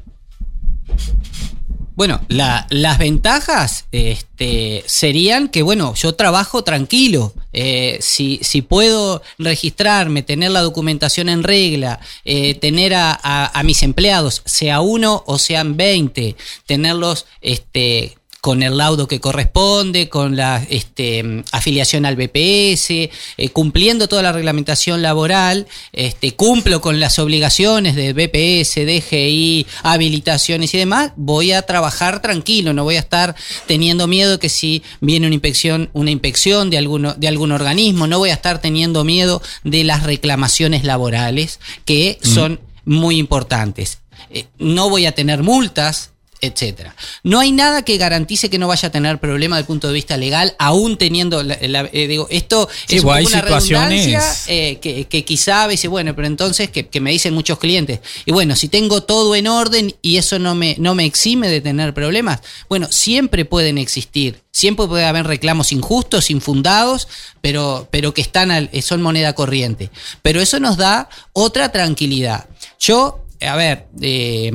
Bueno, 1.94 2.20
las 2.28 2.98
ventajas 2.98 3.84
este, 3.92 4.82
serían 4.86 5.48
que, 5.48 5.62
bueno, 5.62 5.94
yo 5.94 6.14
trabajo 6.14 6.64
tranquilo. 6.64 7.34
Eh, 7.52 7.98
si, 8.00 8.40
si, 8.42 8.62
puedo 8.62 9.20
registrarme, 9.38 10.22
tener 10.22 10.52
la 10.52 10.62
documentación 10.62 11.28
en 11.28 11.42
regla, 11.42 12.00
eh, 12.24 12.54
tener 12.54 12.94
a, 12.94 13.12
a, 13.22 13.62
mis 13.62 13.82
empleados, 13.82 14.40
sea 14.46 14.80
uno 14.80 15.22
o 15.26 15.38
sean 15.38 15.76
20, 15.76 16.34
tenerlos 16.64 17.26
este, 17.42 18.16
con 18.42 18.64
el 18.64 18.76
laudo 18.76 19.06
que 19.06 19.20
corresponde, 19.20 20.08
con 20.08 20.34
la 20.34 20.66
este, 20.68 21.44
afiliación 21.52 22.04
al 22.04 22.16
BPS, 22.16 22.90
eh, 22.90 23.10
cumpliendo 23.52 24.08
toda 24.08 24.20
la 24.20 24.32
reglamentación 24.32 25.00
laboral, 25.00 25.68
este, 25.92 26.32
cumplo 26.32 26.80
con 26.80 26.98
las 26.98 27.20
obligaciones 27.20 27.94
de 27.94 28.12
BPS, 28.12 28.84
DGI, 28.84 29.68
habilitaciones 29.84 30.74
y 30.74 30.78
demás, 30.78 31.12
voy 31.14 31.52
a 31.52 31.62
trabajar 31.62 32.20
tranquilo, 32.20 32.72
no 32.72 32.82
voy 32.82 32.96
a 32.96 32.98
estar 32.98 33.36
teniendo 33.68 34.08
miedo 34.08 34.40
que 34.40 34.48
si 34.48 34.82
viene 35.00 35.28
una 35.28 35.34
inspección, 35.34 35.88
una 35.92 36.10
inspección 36.10 36.68
de, 36.68 36.78
alguno, 36.78 37.14
de 37.14 37.28
algún 37.28 37.52
organismo, 37.52 38.08
no 38.08 38.18
voy 38.18 38.30
a 38.30 38.34
estar 38.34 38.60
teniendo 38.60 39.04
miedo 39.04 39.40
de 39.62 39.84
las 39.84 40.02
reclamaciones 40.02 40.82
laborales, 40.82 41.60
que 41.84 42.18
son 42.22 42.58
muy 42.84 43.18
importantes. 43.18 44.00
Eh, 44.30 44.46
no 44.58 44.90
voy 44.90 45.06
a 45.06 45.12
tener 45.12 45.44
multas, 45.44 46.11
etcétera. 46.42 46.94
No 47.22 47.38
hay 47.38 47.52
nada 47.52 47.82
que 47.82 47.96
garantice 47.96 48.50
que 48.50 48.58
no 48.58 48.66
vaya 48.66 48.88
a 48.88 48.92
tener 48.92 49.18
problema 49.18 49.56
desde 49.56 49.62
el 49.62 49.66
punto 49.68 49.86
de 49.86 49.94
vista 49.94 50.16
legal, 50.16 50.56
aún 50.58 50.98
teniendo, 50.98 51.40
eh, 51.40 52.06
digo, 52.08 52.26
esto 52.30 52.68
es 52.88 53.02
pues, 53.02 53.26
una 53.28 53.40
redundancia 53.40 54.20
eh, 54.48 54.78
que, 54.82 55.04
que, 55.04 55.24
quizá 55.24 55.68
dice, 55.68 55.86
bueno, 55.86 56.16
pero 56.16 56.26
entonces 56.26 56.68
que, 56.68 56.88
que, 56.88 57.00
me 57.00 57.12
dicen 57.12 57.32
muchos 57.32 57.60
clientes, 57.60 58.00
y 58.26 58.32
bueno, 58.32 58.56
si 58.56 58.66
tengo 58.66 59.04
todo 59.04 59.36
en 59.36 59.46
orden 59.46 59.94
y 60.02 60.16
eso 60.16 60.40
no 60.40 60.56
me, 60.56 60.74
no 60.80 60.96
me 60.96 61.04
exime 61.04 61.48
de 61.48 61.60
tener 61.60 61.94
problemas, 61.94 62.40
bueno, 62.68 62.88
siempre 62.90 63.44
pueden 63.44 63.78
existir, 63.78 64.42
siempre 64.50 64.88
puede 64.88 65.04
haber 65.04 65.28
reclamos 65.28 65.70
injustos, 65.70 66.28
infundados, 66.28 67.06
pero, 67.40 67.86
pero 67.92 68.12
que 68.12 68.20
están 68.20 68.68
son 68.82 69.00
moneda 69.00 69.32
corriente. 69.34 69.90
Pero 70.22 70.40
eso 70.40 70.58
nos 70.58 70.76
da 70.76 71.08
otra 71.32 71.70
tranquilidad. 71.70 72.48
Yo, 72.80 73.24
a 73.40 73.54
ver, 73.54 73.86
eh, 74.00 74.50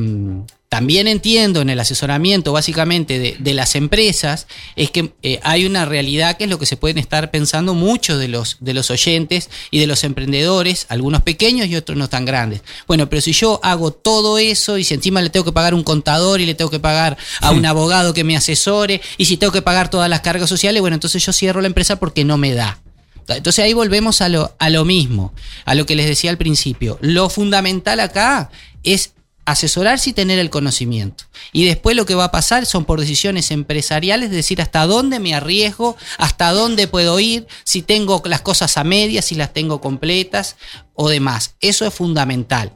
también 0.69 1.07
entiendo 1.07 1.61
en 1.61 1.69
el 1.69 1.79
asesoramiento 1.79 2.51
básicamente 2.51 3.37
de, 3.39 3.53
las 3.53 3.75
empresas 3.75 4.47
es 4.75 4.91
que 4.91 5.13
eh, 5.23 5.39
hay 5.43 5.65
una 5.65 5.85
realidad 5.85 6.35
que 6.35 6.43
es 6.43 6.49
lo 6.49 6.59
que 6.59 6.65
se 6.65 6.75
pueden 6.75 6.97
estar 6.97 7.31
pensando 7.31 7.73
muchos 7.73 8.19
de 8.19 8.27
los, 8.27 8.57
de 8.59 8.73
los 8.73 8.91
oyentes 8.91 9.49
y 9.71 9.79
de 9.79 9.87
los 9.87 10.03
emprendedores, 10.03 10.85
algunos 10.89 11.21
pequeños 11.21 11.67
y 11.67 11.77
otros 11.77 11.97
no 11.97 12.09
tan 12.09 12.25
grandes. 12.25 12.63
Bueno, 12.85 13.09
pero 13.09 13.21
si 13.21 13.31
yo 13.31 13.61
hago 13.63 13.91
todo 13.91 14.37
eso 14.37 14.77
y 14.77 14.83
si 14.83 14.93
encima 14.93 15.21
le 15.21 15.29
tengo 15.29 15.45
que 15.45 15.53
pagar 15.53 15.73
un 15.73 15.83
contador 15.83 16.41
y 16.41 16.45
le 16.45 16.53
tengo 16.53 16.69
que 16.69 16.79
pagar 16.79 17.17
a 17.39 17.51
un 17.51 17.65
abogado 17.65 18.13
que 18.13 18.25
me 18.25 18.35
asesore 18.35 19.01
y 19.17 19.25
si 19.25 19.37
tengo 19.37 19.53
que 19.53 19.61
pagar 19.61 19.89
todas 19.89 20.09
las 20.09 20.19
cargas 20.19 20.49
sociales, 20.49 20.81
bueno, 20.81 20.95
entonces 20.95 21.25
yo 21.25 21.31
cierro 21.31 21.61
la 21.61 21.67
empresa 21.67 21.95
porque 21.97 22.25
no 22.25 22.37
me 22.37 22.53
da. 22.53 22.81
Entonces 23.29 23.63
ahí 23.63 23.73
volvemos 23.73 24.21
a 24.21 24.29
lo, 24.29 24.53
a 24.59 24.69
lo 24.69 24.83
mismo, 24.83 25.33
a 25.65 25.75
lo 25.75 25.85
que 25.85 25.95
les 25.95 26.07
decía 26.07 26.29
al 26.29 26.37
principio. 26.37 26.97
Lo 27.01 27.29
fundamental 27.29 27.99
acá 28.01 28.49
es 28.83 29.13
asesorarse 29.47 30.09
y 30.09 30.13
tener 30.13 30.39
el 30.39 30.49
conocimiento. 30.49 31.23
Y 31.53 31.65
después 31.65 31.95
lo 31.95 32.05
que 32.05 32.15
va 32.15 32.25
a 32.25 32.31
pasar 32.31 32.65
son 32.65 32.83
por 32.83 32.99
decisiones 32.99 33.49
empresariales, 33.49 34.29
es 34.29 34.35
decir, 34.35 34.61
hasta 34.61 34.85
dónde 34.85 35.19
me 35.19 35.33
arriesgo, 35.33 35.95
hasta 36.17 36.51
dónde 36.51 36.89
puedo 36.89 37.17
ir, 37.21 37.47
si 37.63 37.81
tengo 37.81 38.21
las 38.25 38.41
cosas 38.41 38.77
a 38.77 38.83
medias, 38.83 39.23
si 39.23 39.35
las 39.35 39.53
tengo 39.53 39.79
completas 39.79 40.57
o 40.93 41.07
demás. 41.07 41.55
Eso 41.61 41.85
es 41.85 41.93
fundamental. 41.93 42.73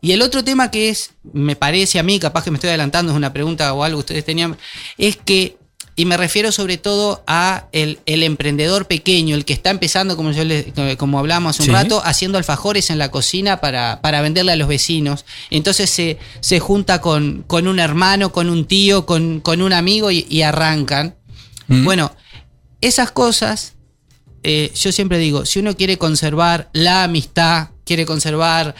Y 0.00 0.12
el 0.12 0.22
otro 0.22 0.42
tema 0.42 0.70
que 0.70 0.88
es, 0.88 1.10
me 1.34 1.56
parece 1.56 1.98
a 1.98 2.02
mí, 2.02 2.18
capaz 2.18 2.42
que 2.42 2.50
me 2.50 2.56
estoy 2.56 2.68
adelantando, 2.68 3.12
es 3.12 3.16
una 3.16 3.34
pregunta 3.34 3.70
o 3.74 3.84
algo 3.84 3.98
que 3.98 4.00
ustedes 4.00 4.24
tenían, 4.24 4.56
es 4.96 5.18
que 5.18 5.58
y 5.94 6.06
me 6.06 6.16
refiero 6.16 6.52
sobre 6.52 6.78
todo 6.78 7.22
a 7.26 7.66
el, 7.72 7.98
emprendedor 8.06 8.86
pequeño, 8.86 9.36
el 9.36 9.44
que 9.44 9.52
está 9.52 9.70
empezando, 9.70 10.16
como, 10.16 10.30
yo 10.30 10.42
como 10.96 11.18
hablamos 11.18 11.60
hace 11.60 11.68
un 11.68 11.76
rato, 11.76 12.00
haciendo 12.02 12.38
alfajores 12.38 12.88
en 12.88 12.98
la 12.98 13.10
cocina 13.10 13.60
para, 13.60 14.00
para 14.00 14.22
venderle 14.22 14.52
a 14.52 14.56
los 14.56 14.68
vecinos. 14.68 15.26
Entonces 15.50 15.90
se, 15.90 16.18
se 16.40 16.60
junta 16.60 17.02
con, 17.02 17.44
con, 17.46 17.68
un 17.68 17.78
hermano, 17.78 18.32
con 18.32 18.48
un 18.48 18.64
tío, 18.64 19.04
con, 19.04 19.40
con 19.40 19.60
un 19.60 19.74
amigo 19.74 20.10
y, 20.10 20.42
arrancan. 20.42 21.14
Mm. 21.68 21.84
Bueno, 21.84 22.16
esas 22.80 23.10
cosas, 23.12 23.74
eh, 24.42 24.72
yo 24.74 24.92
siempre 24.92 25.18
digo, 25.18 25.44
si 25.44 25.58
uno 25.58 25.76
quiere 25.76 25.98
conservar 25.98 26.70
la 26.72 27.04
amistad, 27.04 27.68
quiere 27.84 28.06
conservar 28.06 28.74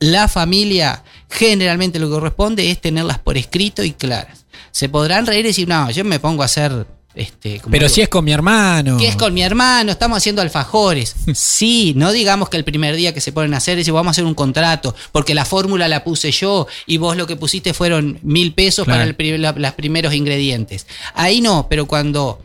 la 0.00 0.26
familia, 0.26 1.04
generalmente 1.28 1.98
lo 1.98 2.08
que 2.08 2.14
corresponde 2.14 2.70
es 2.70 2.80
tenerlas 2.80 3.18
por 3.18 3.36
escrito 3.36 3.84
y 3.84 3.92
claras 3.92 4.45
se 4.76 4.90
podrán 4.90 5.24
reír 5.24 5.46
y 5.46 5.48
decir, 5.48 5.66
no, 5.66 5.90
yo 5.90 6.04
me 6.04 6.20
pongo 6.20 6.42
a 6.42 6.44
hacer 6.44 6.86
este, 7.14 7.62
Pero 7.70 7.88
si 7.88 8.02
es 8.02 8.10
con 8.10 8.26
mi 8.26 8.32
hermano. 8.32 8.98
Que 8.98 9.08
es 9.08 9.16
con 9.16 9.32
mi 9.32 9.40
hermano, 9.40 9.90
estamos 9.90 10.18
haciendo 10.18 10.42
alfajores. 10.42 11.16
sí, 11.34 11.94
no 11.96 12.12
digamos 12.12 12.50
que 12.50 12.58
el 12.58 12.64
primer 12.64 12.94
día 12.94 13.14
que 13.14 13.22
se 13.22 13.32
ponen 13.32 13.54
a 13.54 13.56
hacer, 13.56 13.78
es 13.78 13.88
vamos 13.88 14.08
a 14.08 14.10
hacer 14.10 14.26
un 14.26 14.34
contrato, 14.34 14.94
porque 15.12 15.34
la 15.34 15.46
fórmula 15.46 15.88
la 15.88 16.04
puse 16.04 16.30
yo 16.30 16.66
y 16.84 16.98
vos 16.98 17.16
lo 17.16 17.26
que 17.26 17.36
pusiste 17.36 17.72
fueron 17.72 18.18
mil 18.22 18.52
pesos 18.52 18.86
para 18.86 19.06
los 19.06 19.72
primeros 19.72 20.12
ingredientes. 20.12 20.86
Ahí 21.14 21.40
no, 21.40 21.68
pero 21.70 21.86
cuando 21.86 22.42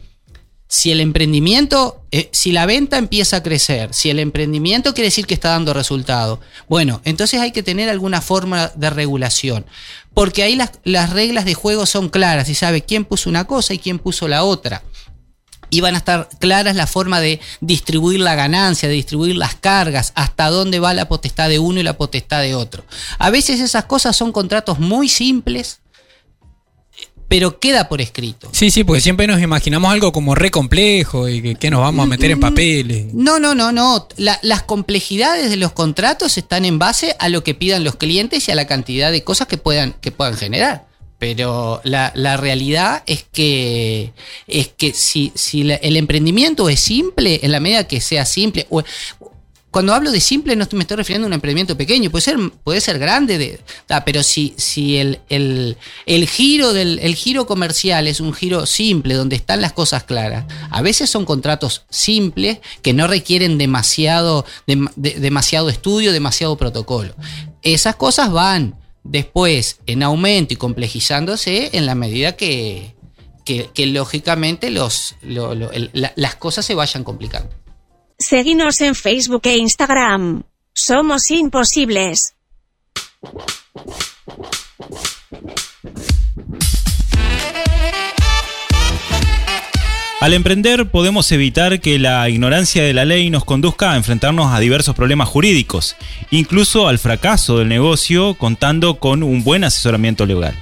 si 0.72 0.90
el 0.90 1.02
emprendimiento, 1.02 2.02
eh, 2.12 2.30
si 2.32 2.54
la 2.54 2.66
venta 2.66 2.98
empieza 2.98 3.36
a 3.36 3.44
crecer, 3.44 3.94
si 3.94 4.10
el 4.10 4.20
emprendimiento 4.20 4.94
quiere 4.94 5.08
decir 5.08 5.28
que 5.28 5.34
está 5.34 5.50
dando 5.50 5.74
resultado, 5.74 6.40
bueno, 6.70 7.02
entonces 7.04 7.42
hay 7.42 7.52
que 7.52 7.62
tener 7.62 7.90
alguna 7.90 8.22
forma 8.22 8.72
de 8.76 8.90
regulación, 8.90 9.66
porque 10.14 10.44
ahí 10.44 10.56
las, 10.56 10.72
las 10.86 11.10
reglas 11.10 11.44
de 11.44 11.56
juego 11.56 11.86
son 11.86 12.08
claras 12.08 12.48
y 12.48 12.56
sabe 12.56 12.84
quién 12.84 13.04
puso 13.04 13.30
una 13.30 13.44
cosa 13.44 13.74
y 13.74 13.80
quién 13.80 14.00
puso 14.00 14.30
la 14.30 14.46
otra 14.46 14.82
y 15.70 15.82
van 15.82 15.96
a 15.96 15.98
estar 15.98 16.30
claras 16.40 16.78
la 16.78 16.88
forma 16.88 17.20
de 17.20 17.42
distribuir 17.60 18.22
la 18.22 18.36
ganancia, 18.36 18.88
de 18.88 18.96
distribuir 18.96 19.36
las 19.36 19.56
cargas, 19.56 20.14
hasta 20.16 20.50
dónde 20.50 20.80
va 20.80 20.94
la 20.94 21.10
potestad 21.10 21.50
de 21.50 21.60
uno 21.60 21.82
y 21.82 21.84
la 21.84 21.98
potestad 21.98 22.42
de 22.42 22.56
otro. 22.56 22.86
A 23.20 23.30
veces 23.30 23.60
esas 23.60 23.86
cosas 23.86 24.16
son 24.16 24.32
contratos 24.32 24.80
muy 24.80 25.10
simples, 25.10 25.81
pero 27.32 27.62
queda 27.62 27.88
por 27.88 28.02
escrito. 28.02 28.50
Sí, 28.52 28.72
sí, 28.72 28.84
porque 28.84 29.00
siempre 29.00 29.26
nos 29.26 29.42
imaginamos 29.42 29.90
algo 29.90 30.12
como 30.12 30.36
re 30.36 30.52
complejo 30.52 31.30
y 31.30 31.56
que, 31.56 31.72
nos 31.72 31.80
vamos 31.80 32.04
a 32.04 32.10
meter 32.10 32.30
en 32.30 32.40
mm, 32.40 32.42
papeles. 32.42 33.14
No, 33.14 33.40
no, 33.40 33.56
no, 33.56 33.72
no. 33.72 34.10
las 34.18 34.64
complejidades 34.64 35.50
de 35.50 35.56
los 35.56 35.72
contratos 35.72 36.38
están 36.38 36.66
en 36.66 36.78
base 36.78 37.16
a 37.20 37.30
lo 37.30 37.42
que 37.42 37.54
pidan 37.54 37.86
los 37.86 37.96
clientes 37.96 38.50
y 38.50 38.52
a 38.52 38.56
la 38.56 38.68
cantidad 38.68 39.14
de 39.14 39.24
cosas 39.24 39.48
que 39.48 39.56
puedan, 39.56 39.94
que 40.02 40.12
puedan 40.12 40.36
generar. 40.36 40.88
Pero 41.20 41.80
la, 41.86 42.12
realidad 42.36 43.04
es 43.06 43.24
que, 43.32 44.12
es 44.48 44.68
que 44.68 44.92
si, 44.94 45.32
si 45.34 45.62
el 45.62 45.96
emprendimiento 45.96 46.68
es 46.68 46.82
simple, 46.82 47.40
en 47.44 47.54
la 47.54 47.62
medida 47.62 47.88
que 47.88 48.02
sea 48.02 48.26
simple, 48.26 48.68
o, 48.70 48.84
cuando 49.72 49.94
hablo 49.94 50.12
de 50.12 50.20
simple 50.20 50.56
no 50.56 50.68
me 50.74 50.82
estoy 50.82 50.98
refiriendo 50.98 51.26
a 51.26 51.30
un 51.30 51.34
emprendimiento 51.34 51.78
pequeño, 51.78 52.12
puede 52.12 52.22
ser, 52.22 52.38
puede 52.64 52.82
ser 52.82 53.00
grande, 53.00 53.38
de, 53.38 53.60
pero 54.06 54.22
si, 54.22 54.54
si 54.58 54.98
el, 54.98 55.20
el, 55.30 56.28
giro 56.28 56.74
del, 56.74 57.00
el 57.00 57.16
giro 57.16 57.48
comercial 57.48 58.08
es 58.08 58.20
un 58.20 58.34
giro 58.34 58.66
simple, 58.66 59.14
donde 59.14 59.38
están 59.38 59.62
las 59.62 59.72
cosas 59.72 60.04
claras, 60.04 60.46
a 60.70 60.82
veces 60.82 61.10
son 61.10 61.24
contratos 61.24 61.86
simples 61.90 62.60
que 62.82 62.92
no 62.92 63.08
requieren 63.08 63.58
demasiado, 63.58 64.46
demasiado 64.68 65.70
estudio, 65.70 66.12
demasiado 66.12 66.58
protocolo. 66.58 67.16
Esas 67.62 67.96
cosas 67.96 68.30
van 68.30 68.76
después 69.04 69.80
en 69.86 70.04
aumento 70.04 70.54
y 70.54 70.58
complejizándose 70.58 71.70
en 71.74 71.86
la 71.86 71.96
medida 71.96 72.36
que, 72.36 72.94
que, 73.46 73.86
lógicamente 73.88 74.70
los, 74.70 75.16
las 75.24 76.36
cosas 76.36 76.66
se 76.66 76.76
vayan 76.76 77.04
complicando. 77.04 77.61
Seguinos 78.22 78.82
en 78.82 78.94
Facebook 78.94 79.42
e 79.46 79.58
Instagram. 79.58 80.44
Somos 80.74 81.32
imposibles. 81.32 82.36
Al 90.20 90.34
emprender 90.34 90.92
podemos 90.92 91.32
evitar 91.32 91.82
que 91.82 91.98
la 91.98 92.30
ignorancia 92.30 92.84
de 92.84 92.94
la 92.94 93.06
ley 93.06 93.32
nos 93.32 93.44
conduzca 93.44 93.94
a 93.94 93.98
enfrentarnos 93.98 94.54
a 94.54 94.60
diversos 94.60 94.96
problemas 94.96 95.28
jurídicos, 95.28 95.96
incluso 96.30 96.88
al 96.88 97.00
fracaso 97.00 97.58
del 97.58 97.70
negocio 97.70 98.36
contando 98.36 99.00
con 99.00 99.24
un 99.24 99.44
buen 99.44 99.64
asesoramiento 99.64 100.28
legal. 100.28 100.56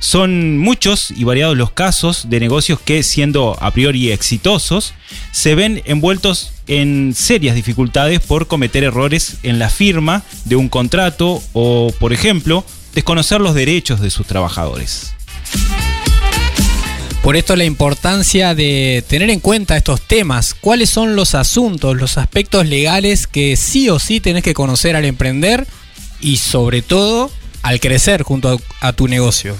Son 0.00 0.58
muchos 0.58 1.10
y 1.10 1.24
variados 1.24 1.56
los 1.56 1.72
casos 1.72 2.30
de 2.30 2.40
negocios 2.40 2.80
que, 2.80 3.02
siendo 3.02 3.56
a 3.60 3.70
priori 3.72 4.12
exitosos, 4.12 4.94
se 5.32 5.54
ven 5.54 5.82
envueltos 5.86 6.52
en 6.66 7.14
serias 7.16 7.56
dificultades 7.56 8.20
por 8.20 8.46
cometer 8.46 8.84
errores 8.84 9.38
en 9.42 9.58
la 9.58 9.70
firma 9.70 10.22
de 10.44 10.56
un 10.56 10.68
contrato 10.68 11.42
o, 11.52 11.92
por 11.98 12.12
ejemplo, 12.12 12.64
desconocer 12.94 13.40
los 13.40 13.54
derechos 13.54 14.00
de 14.00 14.10
sus 14.10 14.26
trabajadores. 14.26 15.14
Por 17.22 17.36
esto 17.36 17.56
la 17.56 17.64
importancia 17.64 18.54
de 18.54 19.04
tener 19.06 19.28
en 19.28 19.40
cuenta 19.40 19.76
estos 19.76 20.00
temas, 20.00 20.54
cuáles 20.54 20.88
son 20.88 21.14
los 21.14 21.34
asuntos, 21.34 21.96
los 21.96 22.16
aspectos 22.16 22.66
legales 22.66 23.26
que 23.26 23.56
sí 23.56 23.90
o 23.90 23.98
sí 23.98 24.20
tenés 24.20 24.42
que 24.42 24.54
conocer 24.54 24.96
al 24.96 25.04
emprender 25.04 25.66
y 26.20 26.36
sobre 26.38 26.80
todo 26.80 27.30
al 27.62 27.80
crecer 27.80 28.22
junto 28.22 28.58
a, 28.80 28.92
tu 28.94 29.08
negocio. 29.08 29.56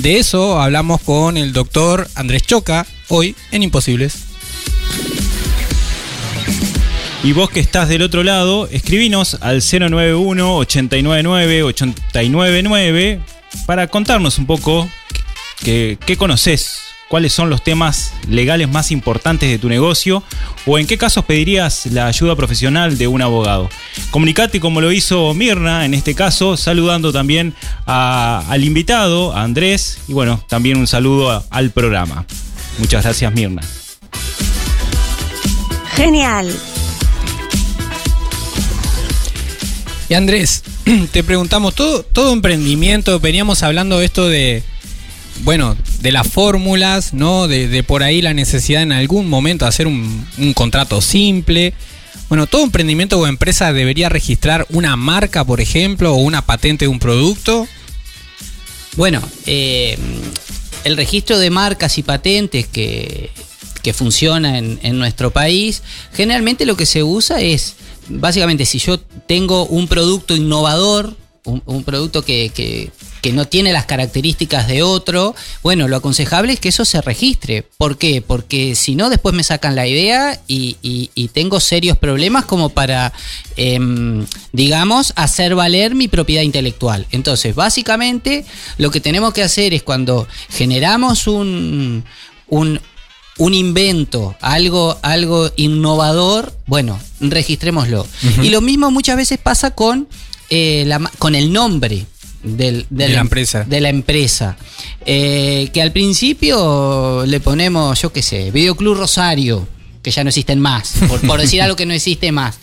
De 0.00 0.18
eso 0.18 0.58
hablamos 0.58 1.02
con 1.02 1.36
el 1.36 1.52
doctor 1.52 2.08
Andrés 2.14 2.42
Choca 2.44 2.86
hoy 3.08 3.36
en 3.50 3.62
Imposibles. 3.62 4.28
Y 7.22 7.32
vos 7.32 7.50
que 7.50 7.60
estás 7.60 7.90
del 7.90 8.00
otro 8.00 8.22
lado, 8.22 8.66
escribinos 8.68 9.36
al 9.42 9.60
091 9.60 10.56
899 10.56 11.62
899 11.64 13.20
para 13.66 13.88
contarnos 13.88 14.38
un 14.38 14.46
poco 14.46 14.88
qué, 15.62 15.98
qué 16.06 16.16
conoces 16.16 16.80
cuáles 17.10 17.32
son 17.32 17.50
los 17.50 17.64
temas 17.64 18.12
legales 18.28 18.68
más 18.68 18.92
importantes 18.92 19.50
de 19.50 19.58
tu 19.58 19.68
negocio 19.68 20.22
o 20.64 20.78
en 20.78 20.86
qué 20.86 20.96
casos 20.96 21.24
pedirías 21.24 21.86
la 21.86 22.06
ayuda 22.06 22.36
profesional 22.36 22.98
de 22.98 23.08
un 23.08 23.20
abogado. 23.20 23.68
Comunicate 24.12 24.60
como 24.60 24.80
lo 24.80 24.92
hizo 24.92 25.34
Mirna 25.34 25.84
en 25.84 25.94
este 25.94 26.14
caso, 26.14 26.56
saludando 26.56 27.12
también 27.12 27.52
al 27.84 28.62
invitado, 28.62 29.34
a 29.34 29.42
Andrés, 29.42 29.98
y 30.06 30.12
bueno, 30.12 30.40
también 30.48 30.78
un 30.78 30.86
saludo 30.86 31.44
al 31.50 31.72
programa. 31.72 32.26
Muchas 32.78 33.02
gracias 33.02 33.34
Mirna. 33.34 33.62
Genial. 35.96 36.54
Y 40.08 40.14
Andrés, 40.14 40.62
te 41.12 41.24
preguntamos, 41.24 41.74
todo, 41.74 42.04
todo 42.04 42.32
emprendimiento, 42.32 43.18
veníamos 43.18 43.64
hablando 43.64 43.98
de 43.98 44.04
esto 44.04 44.28
de 44.28 44.62
bueno, 45.42 45.76
de 46.00 46.12
las 46.12 46.28
fórmulas, 46.28 47.12
¿no? 47.12 47.46
De, 47.46 47.82
por 47.82 48.02
ahí 48.02 48.22
la 48.22 48.34
necesidad 48.34 48.82
en 48.82 48.92
algún 48.92 49.28
momento 49.28 49.64
de 49.64 49.68
hacer 49.68 49.86
un, 49.86 50.26
contrato 50.54 51.00
simple. 51.00 51.74
Bueno, 52.28 52.46
todo 52.46 52.62
emprendimiento 52.62 53.18
o 53.18 53.26
empresa 53.26 53.72
debería 53.72 54.08
registrar 54.08 54.66
una 54.70 54.96
marca, 54.96 55.44
por 55.44 55.60
ejemplo, 55.60 56.14
o 56.14 56.16
una 56.16 56.42
patente 56.42 56.86
de 56.86 56.88
un 56.88 56.98
producto. 56.98 57.66
Bueno, 58.96 59.22
eh, 59.46 59.98
el 60.84 60.96
registro 60.96 61.38
de 61.38 61.50
marcas 61.50 61.98
y 61.98 62.02
patentes 62.02 62.66
que, 62.66 63.30
funciona 63.92 64.58
en, 64.58 64.98
nuestro 64.98 65.32
país, 65.32 65.82
generalmente 66.12 66.64
lo 66.64 66.76
que 66.76 66.86
se 66.86 67.02
usa 67.02 67.40
es, 67.40 67.74
básicamente, 68.08 68.64
si 68.64 68.78
yo 68.78 69.00
tengo 69.00 69.66
un 69.66 69.88
producto 69.88 70.36
innovador, 70.36 71.16
un, 71.44 71.82
producto 71.82 72.22
que, 72.22 72.52
que 72.54 72.90
no 73.32 73.46
tiene 73.46 73.72
las 73.72 73.84
características 73.84 74.66
de 74.66 74.82
otro, 74.82 75.34
bueno, 75.62 75.88
lo 75.88 75.96
aconsejable 75.96 76.52
es 76.52 76.60
que 76.60 76.70
eso 76.70 76.84
se 76.84 77.00
registre. 77.02 77.66
¿Por 77.76 77.98
qué? 77.98 78.22
Porque 78.22 78.74
si 78.74 78.94
no, 78.94 79.10
después 79.10 79.34
me 79.34 79.44
sacan 79.44 79.76
la 79.76 79.86
idea 79.86 80.40
y, 80.48 80.78
tengo 81.32 81.60
serios 81.60 81.96
problemas 81.96 82.44
como 82.44 82.70
para, 82.70 83.12
em, 83.56 84.26
digamos, 84.52 85.12
hacer 85.16 85.54
valer 85.54 85.94
mi 85.94 86.08
propiedad 86.08 86.42
intelectual. 86.42 87.06
Entonces, 87.12 87.54
básicamente, 87.54 88.44
lo 88.78 88.90
que 88.90 89.00
tenemos 89.00 89.32
que 89.32 89.42
hacer 89.42 89.74
es 89.74 89.82
cuando 89.82 90.26
generamos 90.50 91.26
un, 91.26 92.04
un, 92.48 93.54
invento, 93.54 94.34
algo, 94.40 94.98
algo 95.02 95.50
innovador, 95.56 96.52
bueno, 96.66 96.98
registrémoslo. 97.20 98.06
Y 98.42 98.50
lo 98.50 98.60
mismo 98.60 98.90
muchas 98.90 99.16
veces 99.16 99.38
pasa 99.38 99.70
con, 99.72 100.08
eh, 100.50 100.88
con 101.18 101.34
el 101.34 101.52
nombre 101.52 102.06
de, 102.42 102.86
la 102.90 103.20
empresa. 103.20 103.64
De 103.64 103.80
la 103.80 103.88
empresa. 103.88 104.56
Eh, 105.04 105.70
que 105.72 105.82
al 105.82 105.92
principio 105.92 107.24
le 107.26 107.40
ponemos, 107.40 108.00
yo 108.00 108.12
qué 108.12 108.22
sé, 108.22 108.50
Videoclub 108.50 108.96
Rosario, 108.96 109.66
que 110.02 110.10
ya 110.10 110.24
no 110.24 110.28
existen 110.28 110.60
más, 110.60 110.94
por, 111.26 111.40
decir 111.40 111.62
algo 111.62 111.76
que 111.76 111.86
no 111.86 111.94
existe 111.94 112.32
más. 112.32 112.58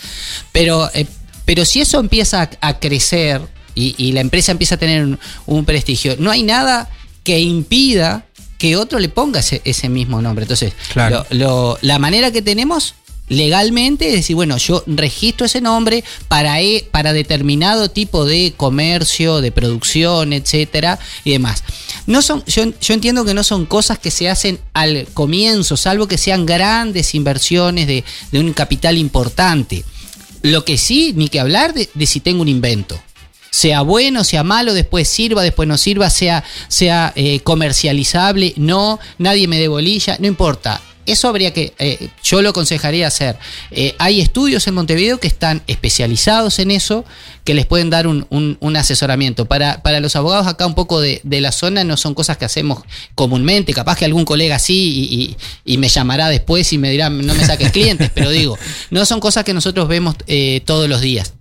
Pero, 0.52 0.90
eh, 0.94 1.06
pero 1.46 1.66
si 1.66 1.82
eso 1.82 2.00
empieza 2.00 2.50
a, 2.62 2.80
crecer 2.80 3.42
y, 3.76 4.12
la 4.12 4.22
empresa 4.22 4.52
empieza 4.52 4.76
a 4.76 4.80
tener 4.80 5.18
un, 5.46 5.66
prestigio, 5.66 6.16
no 6.20 6.32
hay 6.32 6.44
nada 6.44 6.90
que 7.24 7.40
impida 7.40 8.26
que 8.58 8.76
otro 8.76 8.98
le 8.98 9.10
ponga 9.10 9.40
ese, 9.40 9.90
mismo 9.90 10.22
nombre. 10.22 10.44
Entonces, 10.44 10.74
la 11.82 12.00
manera 12.00 12.32
que 12.32 12.42
tenemos 12.42 12.96
legalmente, 13.30 14.08
es 14.08 14.14
decir, 14.14 14.36
bueno, 14.36 14.58
yo 14.58 14.84
registro 14.88 15.46
ese 15.46 15.62
nombre 15.62 16.04
para, 16.28 16.62
e, 16.62 16.88
para 16.92 17.14
determinado 17.14 17.90
tipo 17.90 18.26
de 18.26 18.54
comercio, 18.56 19.42
de 19.42 19.52
producción, 19.52 20.34
etcétera, 20.34 21.00
y 21.24 21.32
demás. 21.32 21.64
No 22.06 22.22
son, 22.22 22.44
yo, 22.46 22.64
entiendo 22.94 23.26
que 23.26 23.34
no 23.34 23.44
son 23.44 23.66
cosas 23.66 24.00
que 24.00 24.12
se 24.12 24.30
hacen 24.30 24.60
al 24.74 25.08
comienzo, 25.14 25.76
salvo 25.76 26.08
que 26.08 26.18
sean 26.18 26.46
grandes 26.46 27.16
inversiones 27.16 27.88
de, 27.88 28.04
un 28.34 28.54
capital 28.54 28.98
importante. 28.98 29.84
Lo 30.42 30.64
que 30.64 30.78
sí, 30.78 31.14
ni 31.16 31.28
que 31.28 31.40
hablar 31.40 31.74
de, 31.74 32.06
si 32.06 32.20
tengo 32.20 32.42
un 32.42 32.48
invento 32.48 33.00
sea 33.50 33.82
bueno, 33.82 34.24
sea 34.24 34.44
malo, 34.44 34.76
después 34.76 35.08
sirva, 35.08 35.42
después 35.42 35.68
no 35.68 35.80
sirva, 35.80 36.12
sea, 36.12 36.44
sea 36.68 37.12
eh, 37.16 37.40
comercializable, 37.40 38.54
no, 38.56 39.00
nadie 39.18 39.48
me 39.48 39.58
dé 39.58 39.68
bolilla, 39.68 40.18
no 40.20 40.28
importa 40.28 40.80
eso 41.08 41.30
habría 41.30 41.54
que, 41.54 41.74
eh, 41.80 42.10
yo 42.22 42.42
lo 42.42 42.50
aconsejaría 42.50 43.08
hacer. 43.08 43.38
Eh, 43.72 43.96
hay 43.98 44.20
estudios 44.20 44.68
en 44.68 44.74
Montevideo 44.74 45.20
que 45.20 45.28
están 45.28 45.64
especializados 45.66 46.60
en 46.60 46.70
eso, 46.70 47.06
que 47.46 47.54
les 47.54 47.66
pueden 47.66 47.90
dar 47.90 48.08
un, 48.08 48.76
asesoramiento. 48.76 49.46
Para, 49.46 49.82
para, 49.82 50.02
los 50.02 50.16
abogados 50.18 50.48
acá 50.48 50.68
un 50.68 50.76
poco 50.76 51.00
de, 51.00 51.22
la 51.24 51.52
zona 51.52 51.84
no 51.86 51.96
son 51.96 52.14
cosas 52.14 52.38
que 52.38 52.46
hacemos 52.46 52.84
comúnmente, 53.16 53.74
capaz 53.74 53.98
que 53.98 54.06
algún 54.06 54.26
colega 54.26 54.60
sí 54.60 55.38
y, 55.64 55.78
me 55.78 55.88
llamará 55.88 56.28
después 56.28 56.72
y 56.74 56.78
me 56.78 56.92
dirá, 56.92 57.10
no 57.10 57.34
me 57.34 57.46
saques 57.46 57.72
clientes, 57.72 58.12
pero 58.14 58.30
digo, 58.30 58.58
no 58.90 59.06
son 59.06 59.20
cosas 59.20 59.46
que 59.46 59.54
nosotros 59.54 59.88
vemos 59.88 60.16
eh, 60.28 60.62
todos 60.66 60.90
los 60.90 61.00
días. 61.00 61.34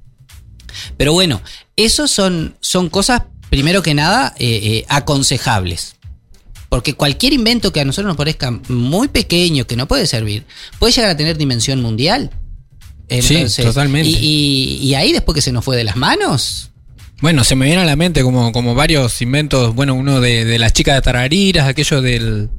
Pero 0.96 1.12
bueno, 1.12 1.42
eso 1.76 2.06
son, 2.06 2.56
son 2.60 2.88
cosas, 2.88 3.22
primero 3.50 3.82
que 3.82 3.94
nada, 3.94 4.34
aconsejables. 4.88 5.95
Porque 6.68 6.94
cualquier 6.94 7.32
invento 7.32 7.72
que 7.72 7.80
a 7.80 7.84
nosotros 7.84 8.08
nos 8.08 8.16
parezca 8.16 8.50
muy 8.68 9.08
pequeño, 9.08 9.66
que 9.66 9.76
no 9.76 9.86
puede 9.86 10.06
servir, 10.06 10.44
puede 10.78 10.92
llegar 10.92 11.10
a 11.10 11.16
tener 11.16 11.36
dimensión 11.36 11.80
mundial. 11.80 12.30
sí, 13.20 13.44
totalmente. 13.62 14.08
Y, 14.10 14.94
ahí 14.94 15.12
después 15.12 15.34
que 15.34 15.42
se 15.42 15.52
nos 15.52 15.64
fue 15.64 15.76
de 15.76 15.84
las 15.84 15.96
manos, 15.96 16.70
bueno, 17.22 17.44
se 17.44 17.54
me 17.56 17.64
viene 17.64 17.80
a 17.80 17.86
la 17.86 17.96
mente 17.96 18.22
como, 18.22 18.52
como 18.52 18.74
varios 18.74 19.22
inventos. 19.22 19.74
Bueno, 19.74 19.94
uno 19.94 20.20
de, 20.20 20.58
las 20.58 20.72
chicas 20.74 20.96
de 20.96 21.02
Tarariras, 21.02 21.66
aquello 21.66 22.02
del. 22.02 22.50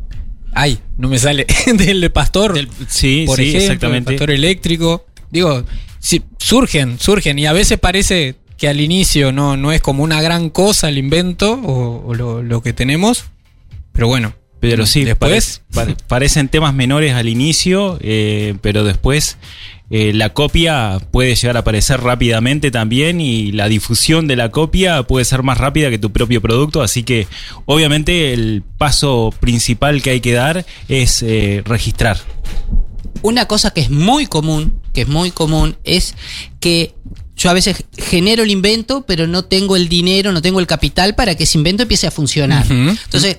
Ay, 0.53 0.79
no 0.97 1.09
me 1.09 1.19
sale. 1.19 1.45
del 1.73 2.11
pastor. 2.11 2.57
sí, 2.87 3.25
por 3.27 3.37
sí, 3.37 3.55
exactamente. 3.55 4.13
El 4.13 4.15
pastor 4.17 4.31
eléctrico. 4.31 5.05
Digo, 5.29 5.63
sí, 5.99 6.23
surgen, 6.39 6.97
surgen. 6.99 7.37
Y 7.37 7.45
a 7.45 7.53
veces 7.53 7.77
parece 7.77 8.35
que 8.57 8.67
al 8.67 8.81
inicio 8.81 9.31
no, 9.31 9.55
no 9.55 9.71
es 9.71 9.81
como 9.81 10.03
una 10.03 10.21
gran 10.21 10.49
cosa 10.49 10.89
el 10.89 10.97
invento 10.97 11.53
o, 11.63 12.13
lo, 12.15 12.41
lo, 12.41 12.61
que 12.61 12.73
tenemos. 12.73 13.25
Pero 13.97 14.07
bueno. 14.07 14.33
Pero 14.59 14.85
sí, 14.85 15.03
después 15.03 15.63
parecen 16.07 16.49
temas 16.49 16.73
menores 16.73 17.13
al 17.13 17.27
inicio, 17.27 17.97
eh, 18.01 18.55
pero 18.61 18.83
después 18.83 19.37
eh, 19.89 20.13
la 20.13 20.33
copia 20.33 20.99
puede 21.11 21.35
llegar 21.35 21.57
a 21.57 21.61
aparecer 21.61 22.01
rápidamente 22.01 22.71
también 22.71 23.21
y 23.21 23.51
la 23.51 23.67
difusión 23.67 24.27
de 24.27 24.35
la 24.35 24.49
copia 24.49 25.03
puede 25.03 25.25
ser 25.25 25.43
más 25.43 25.57
rápida 25.57 25.89
que 25.89 25.97
tu 25.97 26.11
propio 26.11 26.41
producto, 26.41 26.81
así 26.81 27.03
que 27.03 27.27
obviamente 27.65 28.33
el 28.33 28.63
paso 28.77 29.33
principal 29.39 30.01
que 30.01 30.11
hay 30.11 30.21
que 30.21 30.33
dar 30.33 30.65
es 30.89 31.23
eh, 31.23 31.61
registrar. 31.65 32.17
Una 33.23 33.45
cosa 33.45 33.71
que 33.71 33.81
es 33.81 33.89
muy 33.89 34.27
común, 34.27 34.79
que 34.93 35.01
es 35.01 35.07
muy 35.07 35.31
común, 35.31 35.77
es 35.83 36.15
que 36.59 36.93
yo 37.35 37.51
a 37.51 37.53
veces 37.53 37.83
genero 37.95 38.43
el 38.43 38.49
invento, 38.49 39.05
pero 39.05 39.27
no 39.27 39.45
tengo 39.45 39.75
el 39.75 39.89
dinero, 39.89 40.31
no 40.31 40.41
tengo 40.41 40.59
el 40.59 40.67
capital 40.67 41.13
para 41.13 41.35
que 41.35 41.43
ese 41.43 41.57
invento 41.59 41.83
empiece 41.83 42.07
a 42.07 42.11
funcionar. 42.11 42.65
Entonces, 42.67 43.37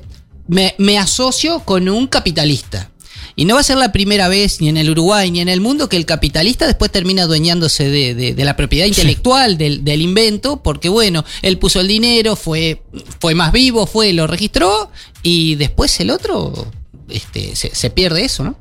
me, 0.48 0.98
asocio 0.98 1.61
con 1.61 1.88
un 1.88 2.06
capitalista. 2.06 2.90
Y 3.37 3.44
no 3.44 3.54
va 3.54 3.61
a 3.61 3.64
ser 3.64 3.76
la 3.76 3.92
primera 3.92 4.28
vez, 4.28 4.61
ni 4.61 4.68
en 4.68 4.76
el 4.76 4.90
Uruguay, 4.90 5.30
ni 5.30 5.40
en 5.40 5.48
el 5.48 5.61
mundo, 5.61 5.88
que 5.88 5.96
el 5.96 6.06
capitalista 6.06 6.66
después 6.66 6.90
termina 6.90 7.22
adueñándose 7.22 7.88
de, 7.88 8.34
la 8.44 8.56
propiedad 8.56 8.87
intelectual 8.87 9.56
del, 9.56 10.02
invento, 10.02 10.61
porque 10.61 10.88
bueno, 10.88 11.24
él 11.42 11.58
puso 11.58 11.80
el 11.80 11.87
dinero, 11.87 12.34
fue, 12.34 12.82
fue 13.20 13.37
más 13.37 13.52
vivo, 13.52 13.87
fue, 13.87 14.12
lo 14.12 14.26
registró, 14.26 14.90
y 15.22 15.54
después 15.54 16.00
el 16.00 16.11
otro 16.11 16.66
este, 17.08 17.54
se, 17.54 17.72
se 17.74 17.90
pierde 17.90 18.24
eso, 18.24 18.42
¿no? 18.42 18.58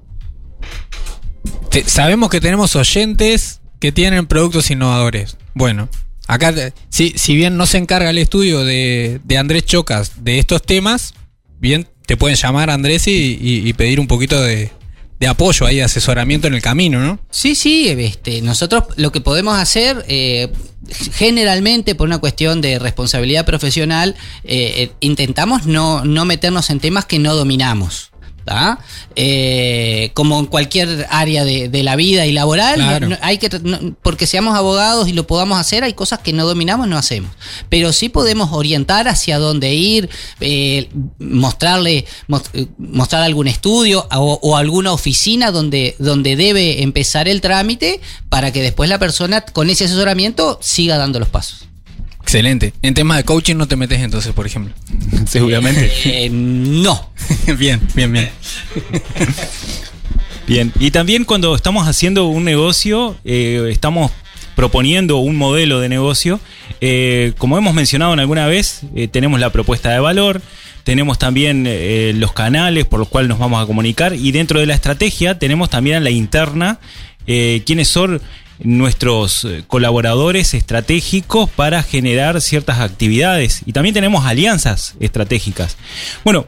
Te- 1.72 1.90
sabemos 1.90 2.30
que 2.30 2.40
tenemos 2.40 2.76
oyentes 2.76 3.62
que 3.80 3.92
tienen 3.92 4.28
productos 4.28 4.70
innovadores. 4.70 5.38
Bueno, 5.56 5.90
acá, 6.28 6.54
si, 6.90 7.14
si 7.16 7.36
bien 7.36 7.58
no 7.58 7.66
se 7.66 7.78
encarga 7.78 8.12
el 8.12 8.18
estudio 8.20 8.64
de, 8.64 9.22
de 9.24 9.38
Andrés 9.38 9.66
Chocas 9.66 10.24
de 10.24 10.40
estos 10.40 10.62
temas, 10.62 11.14
bien, 11.60 11.88
te 12.06 12.18
pueden 12.18 12.38
llamar 12.38 12.70
Andrés 12.70 13.08
y, 13.08 13.38
y- 13.42 13.74
pedir 13.74 14.00
un 14.00 14.08
poquito 14.08 14.42
de, 14.42 14.72
de 15.20 15.28
apoyo 15.28 15.66
ahí, 15.66 15.78
de 15.78 15.84
asesoramiento 15.84 16.48
en 16.48 16.54
el 16.54 16.62
camino, 16.62 17.00
¿no? 17.00 17.20
Sí, 17.30 17.56
sí, 17.56 17.90
este, 17.90 18.42
nosotros 18.42 18.84
lo 18.96 19.12
que 19.12 19.22
podemos 19.22 19.58
hacer, 19.58 20.06
eh, 20.08 20.50
generalmente 21.14 21.96
por 21.96 22.08
una 22.08 22.20
cuestión 22.20 22.62
de 22.62 22.80
responsabilidad 22.80 23.46
profesional, 23.46 24.16
eh, 24.44 24.74
eh, 24.78 24.92
intentamos 25.00 25.66
no, 25.66 26.06
no 26.06 26.26
meternos 26.26 26.70
en 26.70 26.80
temas 26.80 27.06
que 27.06 27.20
no 27.20 27.36
dominamos. 27.36 28.12
¿Tá? 28.48 28.80
Eh, 29.18 30.12
como 30.14 30.40
en 30.40 30.46
cualquier 30.46 31.06
área 31.10 31.44
de, 31.44 31.68
de 31.68 31.84
la 31.84 31.98
vida 31.98 32.26
y 32.26 32.32
laboral, 32.32 32.76
Claro. 32.76 33.10
no- 33.10 33.16
no- 33.18 33.22
hay 33.22 33.38
que 33.40 33.50
no- 33.62 33.78
porque 34.02 34.26
seamos 34.26 34.56
abogados 34.56 35.10
y 35.10 35.12
lo 35.14 35.28
podamos 35.28 35.60
hacer, 35.60 35.84
hay 35.84 35.92
cosas 35.94 36.20
que 36.20 36.32
no 36.32 36.46
dominamos, 36.46 36.88
no 36.88 36.98
hacemos. 36.98 37.30
Pero 37.68 37.92
sí 37.92 38.08
podemos 38.08 38.54
orientar 38.54 39.10
hacia 39.10 39.38
dónde 39.38 39.74
ir, 39.74 40.10
eh, 40.40 40.90
mostrarle, 41.20 42.06
mos- 42.28 42.50
eh, 42.54 42.68
mostrar 42.78 43.22
algún 43.24 43.48
estudio 43.48 44.08
o, 44.16 44.40
o 44.42 44.56
alguna 44.56 44.94
oficina 44.94 45.52
donde, 45.52 45.96
donde 46.00 46.38
debe 46.38 46.84
empezar 46.84 47.28
el 47.28 47.42
trámite 47.42 48.00
para 48.30 48.54
que 48.54 48.62
después 48.62 48.90
la 48.90 48.98
persona 48.98 49.42
con 49.42 49.70
ese 49.70 49.86
asesoramiento 49.86 50.58
siga 50.62 50.98
dando 50.98 51.20
los 51.20 51.28
pasos. 51.28 51.66
Excelente. 52.28 52.74
En 52.82 52.94
temas 52.94 53.16
de 53.16 53.24
coaching 53.24 53.56
no 53.56 53.70
te 53.70 53.78
metes 53.78 54.02
entonces, 54.02 54.34
por 54.34 54.46
ejemplo. 54.46 54.74
Seguramente. 55.28 55.90
Eh, 56.04 56.30
no. 56.30 57.10
bien, 57.58 57.80
bien, 57.96 58.12
bien. 58.12 58.30
Bien, 60.46 60.72
y 60.80 60.92
también 60.92 61.26
cuando 61.26 61.54
estamos 61.56 61.90
haciendo 61.90 62.28
un 62.28 62.46
negocio, 62.46 63.18
eh, 63.26 63.68
estamos 63.70 64.12
proponiendo 64.58 65.18
un 65.18 65.36
modelo 65.36 65.82
de 65.82 65.88
negocio, 65.88 66.40
eh, 66.82 67.34
como 67.38 67.60
hemos 67.60 67.76
mencionado 67.76 68.14
en 68.14 68.20
alguna 68.20 68.48
vez, 68.48 68.82
eh, 68.96 69.08
tenemos 69.08 69.40
la 69.40 69.52
propuesta 69.52 69.92
de 69.92 70.00
valor, 70.00 70.42
tenemos 70.84 71.20
también 71.20 71.66
eh, 71.68 72.12
los 72.16 72.34
canales 72.34 72.86
por 72.86 72.98
los 72.98 73.08
cuales 73.08 73.30
nos 73.30 73.38
vamos 73.38 73.62
a 73.62 73.68
comunicar 73.68 74.16
y 74.16 74.32
dentro 74.32 74.60
de 74.60 74.66
la 74.66 74.74
estrategia 74.74 75.38
tenemos 75.38 75.70
también 75.70 75.98
a 75.98 76.00
la 76.00 76.10
interna 76.10 76.80
quiénes 77.26 77.90
son 77.90 78.22
nuestros 78.60 79.46
eh, 79.46 79.64
colaboradores 79.68 80.54
estratégicos 80.54 81.50
para 81.50 81.84
generar 81.84 82.42
ciertas 82.42 82.80
actividades. 82.80 83.62
Y 83.66 83.74
también 83.74 83.94
tenemos 83.94 84.26
alianzas 84.26 84.96
estratégicas. 85.00 85.78
Bueno, 86.24 86.48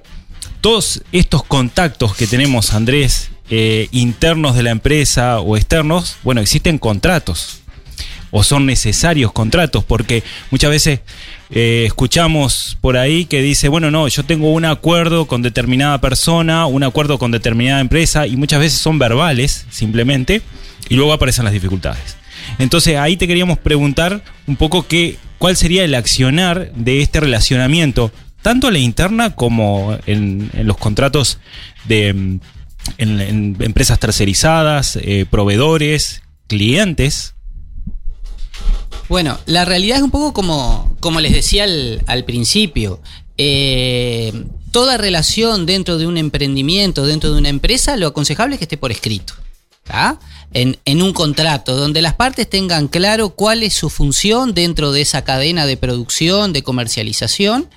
todos 0.61 1.01
estos 1.11 1.43
contactos 1.43 2.15
que 2.15 2.27
tenemos, 2.27 2.73
Andrés, 2.73 3.29
eh, 3.49 3.87
internos 3.91 4.55
de 4.55 4.63
la 4.63 4.71
empresa 4.71 5.39
o 5.39 5.57
externos, 5.57 6.17
bueno, 6.23 6.41
existen 6.41 6.77
contratos. 6.77 7.61
O 8.31 8.43
son 8.43 8.67
necesarios 8.67 9.31
contratos, 9.31 9.83
porque 9.83 10.23
muchas 10.51 10.69
veces 10.69 10.99
eh, 11.49 11.85
escuchamos 11.87 12.77
por 12.79 12.95
ahí 12.95 13.25
que 13.25 13.41
dice, 13.41 13.69
bueno, 13.69 13.89
no, 13.89 14.07
yo 14.07 14.23
tengo 14.23 14.51
un 14.51 14.65
acuerdo 14.65 15.25
con 15.25 15.41
determinada 15.41 15.99
persona, 15.99 16.67
un 16.67 16.83
acuerdo 16.83 17.17
con 17.17 17.31
determinada 17.31 17.81
empresa, 17.81 18.27
y 18.27 18.35
muchas 18.35 18.59
veces 18.59 18.79
son 18.79 18.99
verbales, 18.99 19.65
simplemente, 19.71 20.43
y 20.89 20.95
luego 20.95 21.13
aparecen 21.13 21.45
las 21.45 21.53
dificultades. 21.53 22.17
Entonces 22.57 22.97
ahí 22.97 23.15
te 23.15 23.27
queríamos 23.27 23.57
preguntar 23.59 24.23
un 24.47 24.55
poco 24.55 24.87
qué, 24.87 25.17
cuál 25.37 25.55
sería 25.55 25.83
el 25.83 25.95
accionar 25.95 26.71
de 26.73 27.01
este 27.01 27.19
relacionamiento, 27.19 28.11
tanto 28.41 28.67
a 28.67 28.71
la 28.71 28.79
interna 28.79 29.35
como 29.35 29.97
en, 30.05 30.49
los 30.63 30.77
contratos 30.77 31.39
de 31.85 32.13
mm, 32.13 32.39
en, 32.97 33.57
empresas 33.59 33.99
tercerizadas, 33.99 34.97
eh, 35.01 35.25
proveedores, 35.29 36.23
clientes. 36.47 37.35
Bueno, 39.07 39.39
la 39.45 39.65
realidad 39.65 39.97
es 39.97 40.03
un 40.03 40.11
poco 40.11 40.33
como, 40.33 40.95
como 40.99 41.19
les 41.19 41.33
decía 41.33 41.63
al, 41.63 42.03
al 42.07 42.25
principio. 42.25 43.01
Eh, 43.37 44.33
toda 44.71 44.97
relación 44.97 45.65
dentro 45.65 45.97
de 45.97 46.05
un 46.05 46.17
emprendimiento, 46.17 47.05
dentro 47.05 47.31
de 47.31 47.39
una 47.39 47.49
empresa, 47.49 47.97
lo 47.97 48.07
aconsejable 48.07 48.55
es 48.55 48.59
que 48.59 48.65
esté 48.65 48.77
por 48.77 48.91
escrito. 48.91 49.33
En, 50.51 50.77
en 50.85 51.01
un 51.01 51.13
contrato, 51.13 51.75
donde 51.75 52.01
las 52.01 52.15
partes 52.15 52.49
tengan 52.49 52.87
claro 52.87 53.29
cuál 53.29 53.61
es 53.61 53.73
su 53.73 53.89
función 53.89 54.53
dentro 54.53 54.91
de 54.91 55.01
esa 55.01 55.23
cadena 55.23 55.67
de 55.67 55.77
producción, 55.77 56.53
de 56.53 56.63
comercialización, 56.63 57.69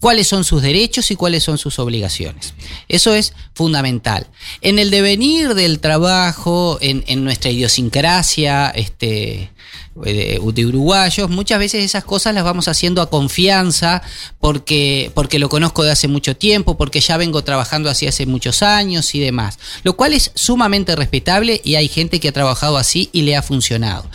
cuáles 0.00 0.26
son 0.26 0.42
sus 0.42 0.62
derechos 0.62 1.12
y 1.12 1.16
cuáles 1.16 1.44
son 1.44 1.58
sus 1.58 1.78
obligaciones. 1.78 2.54
Eso 2.88 3.14
es 3.14 3.34
fundamental. 3.54 4.26
En 4.60 4.80
el 4.80 4.90
devenir 4.90 5.54
del 5.54 5.78
trabajo, 5.78 6.76
en, 6.80 7.04
en 7.06 7.22
nuestra 7.22 7.52
idiosincrasia 7.52 8.70
este, 8.70 9.52
de, 9.94 10.40
de 10.54 10.66
uruguayos, 10.66 11.28
muchas 11.28 11.58
veces 11.58 11.84
esas 11.84 12.04
cosas 12.04 12.34
las 12.34 12.44
vamos 12.44 12.68
haciendo 12.68 13.02
a 13.02 13.10
confianza 13.10 14.02
porque, 14.40 15.10
porque 15.14 15.38
lo 15.38 15.48
conozco 15.48 15.84
de 15.84 15.92
hace 15.92 16.08
mucho 16.08 16.36
tiempo, 16.36 16.76
porque 16.76 17.00
ya 17.00 17.16
vengo 17.16 17.44
trabajando 17.44 17.90
así 17.90 18.06
hace 18.06 18.26
muchos 18.26 18.62
años 18.62 19.14
y 19.14 19.20
demás. 19.20 19.58
Lo 19.82 19.94
cual 19.96 20.14
es 20.14 20.30
sumamente 20.34 20.96
respetable 20.96 21.60
y 21.64 21.74
hay 21.74 21.88
gente 21.88 22.20
que 22.20 22.28
ha 22.28 22.32
trabajado 22.32 22.76
así 22.76 23.10
y 23.12 23.22
le 23.22 23.36
ha 23.36 23.42
funcionado. 23.42 24.08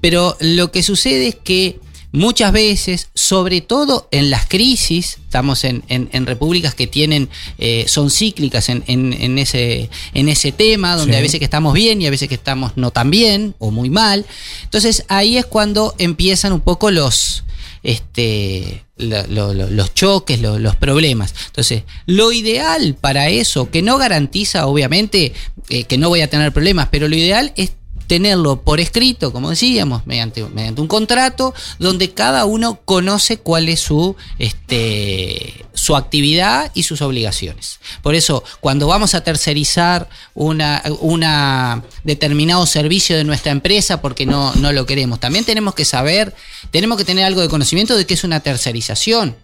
Pero 0.00 0.36
lo 0.40 0.70
que 0.70 0.82
sucede 0.82 1.28
es 1.28 1.34
que 1.36 1.80
Muchas 2.16 2.52
veces, 2.52 3.08
sobre 3.14 3.60
todo 3.60 4.06
en 4.12 4.30
las 4.30 4.46
crisis, 4.46 5.18
estamos 5.24 5.64
en, 5.64 5.82
en- 5.88 6.08
en 6.12 6.26
repúblicas 6.26 6.72
que 6.76 6.86
tienen, 6.86 7.28
eh, 7.58 7.86
son 7.88 8.08
cíclicas 8.08 8.68
en, 8.68 8.84
en- 8.86 9.12
en 9.12 9.36
ese, 9.36 9.90
en 10.14 10.28
ese 10.28 10.52
tema, 10.52 10.94
donde 10.96 11.14
Sí. 11.14 11.18
a 11.18 11.22
veces 11.22 11.38
que 11.40 11.44
estamos 11.44 11.74
bien 11.74 12.00
y 12.00 12.06
a 12.06 12.10
veces 12.10 12.28
que 12.28 12.36
estamos 12.36 12.76
no 12.76 12.92
tan 12.92 13.10
bien 13.10 13.56
o 13.58 13.72
muy 13.72 13.90
mal. 13.90 14.24
Entonces 14.62 15.04
ahí 15.08 15.36
es 15.38 15.44
cuando 15.44 15.96
empiezan 15.98 16.52
un 16.52 16.60
poco 16.60 16.92
los, 16.92 17.42
este, 17.82 18.84
lo- 18.96 19.26
lo- 19.26 19.52
lo- 19.52 19.70
los 19.70 19.92
choques, 19.94 20.40
lo- 20.40 20.60
los 20.60 20.76
problemas. 20.76 21.34
Entonces, 21.46 21.82
lo 22.06 22.30
ideal 22.30 22.94
para 23.00 23.28
eso, 23.28 23.70
que 23.72 23.82
no 23.82 23.98
garantiza 23.98 24.66
obviamente 24.68 25.32
eh, 25.68 25.82
que 25.84 25.98
no 25.98 26.10
voy 26.10 26.20
a 26.20 26.30
tener 26.30 26.52
problemas, 26.52 26.88
pero 26.92 27.08
lo 27.08 27.16
ideal 27.16 27.52
es 27.56 27.72
tenerlo 28.06 28.62
por 28.62 28.80
escrito, 28.80 29.32
como 29.32 29.50
decíamos, 29.50 30.06
mediante, 30.06 30.44
mediante 30.44 30.80
un 30.80 30.88
contrato, 30.88 31.54
donde 31.78 32.12
cada 32.12 32.44
uno 32.44 32.80
conoce 32.84 33.38
cuál 33.38 33.68
es 33.68 33.80
su, 33.80 34.16
este, 34.38 35.64
su 35.72 35.96
actividad 35.96 36.70
y 36.74 36.82
sus 36.84 37.02
obligaciones. 37.02 37.80
Por 38.02 38.14
eso, 38.14 38.44
cuando 38.60 38.86
vamos 38.86 39.14
a 39.14 39.22
tercerizar 39.22 40.08
una, 40.34 40.82
una 41.00 41.82
determinado 42.04 42.66
servicio 42.66 43.16
de 43.16 43.24
nuestra 43.24 43.52
empresa 43.52 44.00
porque 44.00 44.26
no, 44.26 44.54
no 44.56 44.72
lo 44.72 44.86
queremos, 44.86 45.20
también 45.20 45.44
tenemos 45.44 45.74
que 45.74 45.84
saber, 45.84 46.34
tenemos 46.70 46.98
que 46.98 47.04
tener 47.04 47.24
algo 47.24 47.40
de 47.40 47.48
conocimiento 47.48 47.96
de 47.96 48.06
qué 48.06 48.14
es 48.14 48.24
una 48.24 48.40
tercerización. 48.40 49.36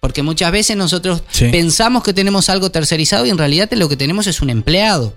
Porque 0.00 0.22
muchas 0.22 0.52
veces 0.52 0.76
nosotros 0.76 1.22
Sí. 1.32 1.48
pensamos 1.50 2.04
que 2.04 2.12
tenemos 2.12 2.48
algo 2.50 2.70
tercerizado 2.70 3.26
y 3.26 3.30
en 3.30 3.38
realidad 3.38 3.68
lo 3.72 3.88
que 3.88 3.96
tenemos 3.96 4.28
es 4.28 4.40
un 4.40 4.48
empleado. 4.50 5.14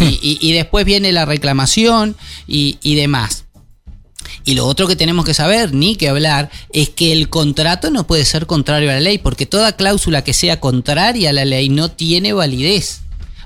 Y, 0.00 0.38
y- 0.40 0.52
después 0.52 0.84
viene 0.84 1.12
la 1.12 1.24
reclamación 1.24 2.16
y, 2.46 2.78
y 2.82 2.96
demás. 2.96 3.44
Y 4.44 4.54
lo 4.54 4.66
otro 4.66 4.86
que 4.86 4.96
tenemos 4.96 5.24
que 5.24 5.34
saber, 5.34 5.72
ni 5.72 5.96
que 5.96 6.08
hablar, 6.08 6.50
es 6.72 6.90
que 6.90 7.12
el 7.12 7.28
contrato 7.28 7.90
no 7.90 8.06
puede 8.06 8.24
ser 8.24 8.46
contrario 8.46 8.90
a 8.90 8.94
la 8.94 9.00
ley, 9.00 9.18
porque 9.18 9.46
toda 9.46 9.76
cláusula 9.76 10.22
que 10.24 10.34
sea 10.34 10.60
contraria 10.60 11.30
a 11.30 11.32
la 11.32 11.44
ley 11.44 11.68
no 11.68 11.90
tiene 11.90 12.32
validez. 12.32 13.00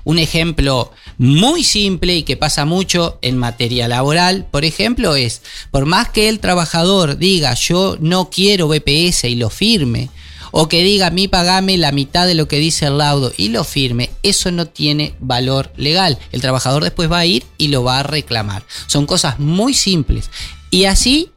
Un 0.04 0.18
ejemplo 0.18 0.90
muy 1.18 1.62
simple 1.64 2.16
y 2.16 2.22
que 2.22 2.36
pasa 2.36 2.64
mucho 2.64 3.18
en 3.20 3.36
materia 3.36 3.86
laboral, 3.88 4.46
por 4.50 4.64
ejemplo, 4.64 5.14
es, 5.16 5.42
por 5.70 5.84
más 5.84 6.08
que 6.08 6.28
el 6.28 6.40
trabajador 6.40 7.18
diga 7.18 7.52
yo 7.54 7.96
no 8.00 8.30
quiero 8.30 8.68
BPS 8.68 9.24
y 9.24 9.34
lo 9.36 9.50
firme, 9.50 10.08
o 10.50 10.68
que 10.68 10.82
diga 10.82 11.08
a 11.08 11.10
mí 11.10 11.28
pagame 11.28 11.76
la 11.76 11.92
mitad 11.92 12.26
de 12.26 12.34
lo 12.34 12.48
que 12.48 12.58
dice 12.58 12.86
el 12.86 12.98
laudo 12.98 13.32
y 13.36 13.48
lo 13.48 13.64
firme, 13.64 14.10
eso 14.22 14.50
no 14.50 14.66
tiene 14.66 15.14
valor 15.20 15.70
legal. 15.76 16.18
El 16.32 16.40
trabajador 16.40 16.84
después 16.84 17.10
va 17.10 17.18
a 17.18 17.26
ir 17.26 17.44
y 17.58 17.68
lo 17.68 17.84
va 17.84 18.00
a 18.00 18.02
reclamar. 18.02 18.62
Son 18.86 19.06
cosas 19.06 19.38
muy 19.38 19.74
simples. 19.74 20.30
Y 20.70 20.84
así 20.84 21.30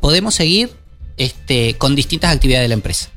podemos 0.00 0.34
seguir 0.34 0.70
este, 1.16 1.74
con 1.74 1.94
distintas 1.94 2.34
actividades 2.34 2.64
de 2.64 2.68
la 2.68 2.74
empresa. 2.74 3.08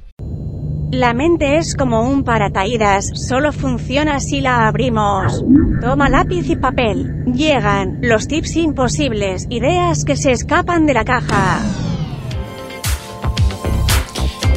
La 0.91 1.13
mente 1.13 1.57
es 1.57 1.75
como 1.75 2.07
un 2.07 2.23
paracaídas, 2.23 3.09
solo 3.27 3.51
funciona 3.51 4.19
si 4.19 4.39
la 4.39 4.67
abrimos. 4.67 5.43
Toma 5.81 6.09
lápiz 6.09 6.49
y 6.49 6.55
papel. 6.55 7.25
Llegan 7.33 7.99
los 8.01 8.27
tips 8.27 8.55
imposibles, 8.55 9.47
ideas 9.49 10.05
que 10.05 10.15
se 10.15 10.31
escapan 10.31 10.85
de 10.85 10.93
la 10.93 11.03
caja. 11.03 11.84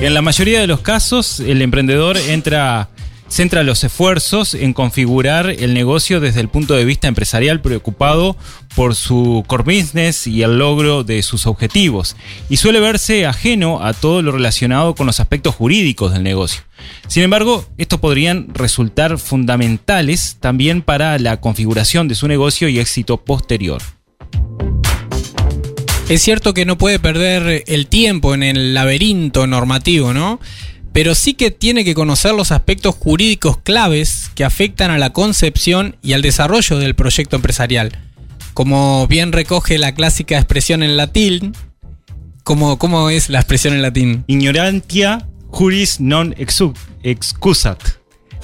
En 0.01 0.15
la 0.15 0.23
mayoría 0.23 0.61
de 0.61 0.69
los 0.69 0.81
casos, 0.81 1.41
el 1.41 1.61
emprendedor 1.61 2.17
entra 2.17 2.89
centra 3.29 3.63
los 3.63 3.85
esfuerzos 3.85 4.55
en 4.55 4.73
configurar 4.73 5.51
el 5.51 5.75
negocio 5.75 6.21
desde 6.21 6.41
el 6.41 6.49
punto 6.49 6.75
de 6.75 6.85
vista 6.85 7.09
empresarial 7.09 7.61
preocupado 7.61 8.37
por 8.75 8.95
su 8.95 9.45
core 9.47 9.65
business 9.65 10.27
y 10.27 10.43
el 10.43 10.59
logro 10.59 11.05
de 11.05 11.23
sus 11.23 11.47
objetivos, 11.47 12.17
y 12.49 12.57
suele 12.57 12.81
verse 12.81 13.27
ajeno 13.27 13.85
a 13.85 13.93
todo 13.93 14.23
lo 14.23 14.33
relacionado 14.33 14.95
con 14.95 15.07
los 15.07 15.21
aspectos 15.21 15.55
jurídicos 15.55 16.13
del 16.13 16.23
negocio. 16.23 16.63
Sin 17.07 17.23
embargo, 17.23 17.67
estos 17.77 18.01
podrían 18.01 18.49
resultar 18.55 19.19
fundamentales 19.19 20.37
también 20.41 20.81
para 20.81 21.19
la 21.19 21.41
configuración 21.41 22.09
de 22.09 22.15
su 22.15 22.29
negocio 22.29 22.69
y 22.69 22.79
éxito 22.79 23.19
posterior. 23.19 23.83
Es 26.09 26.23
cierto 26.23 26.55
que 26.55 26.65
no 26.65 26.79
puede 26.79 26.99
perder 26.99 27.65
el 27.67 27.87
tiempo 27.87 28.33
en 28.33 28.43
el 28.43 28.73
laberinto 28.73 29.47
normativo, 29.47 30.15
¿no? 30.15 30.41
Pero 30.95 31.15
sí 31.15 31.35
que 31.35 31.51
tiene 31.51 31.85
que 31.85 31.95
conocer 31.95 32.33
los 32.33 32.51
aspectos 32.51 32.95
jurídicos 32.95 33.59
claves 33.59 34.31
que 34.35 34.43
afectan 34.43 34.91
a 34.91 34.97
la 34.97 35.13
concepción 35.13 35.97
y 36.03 36.15
al 36.15 36.23
desarrollo 36.23 36.79
del 36.79 36.95
proyecto 36.95 37.37
empresarial. 37.37 37.93
Como 38.55 39.07
bien 39.07 39.33
recoge 39.33 39.77
la 39.77 39.95
clásica 39.95 40.39
expresión 40.39 40.83
en 40.83 40.97
latín, 40.97 41.53
¿cómo, 42.43 42.79
cómo 42.79 43.11
es 43.11 43.29
la 43.29 43.41
expresión 43.41 43.75
en 43.75 43.83
latín? 43.83 44.25
Ignorantia 44.29 45.29
juris 45.51 46.01
non 46.01 46.35
excusat. 46.39 47.83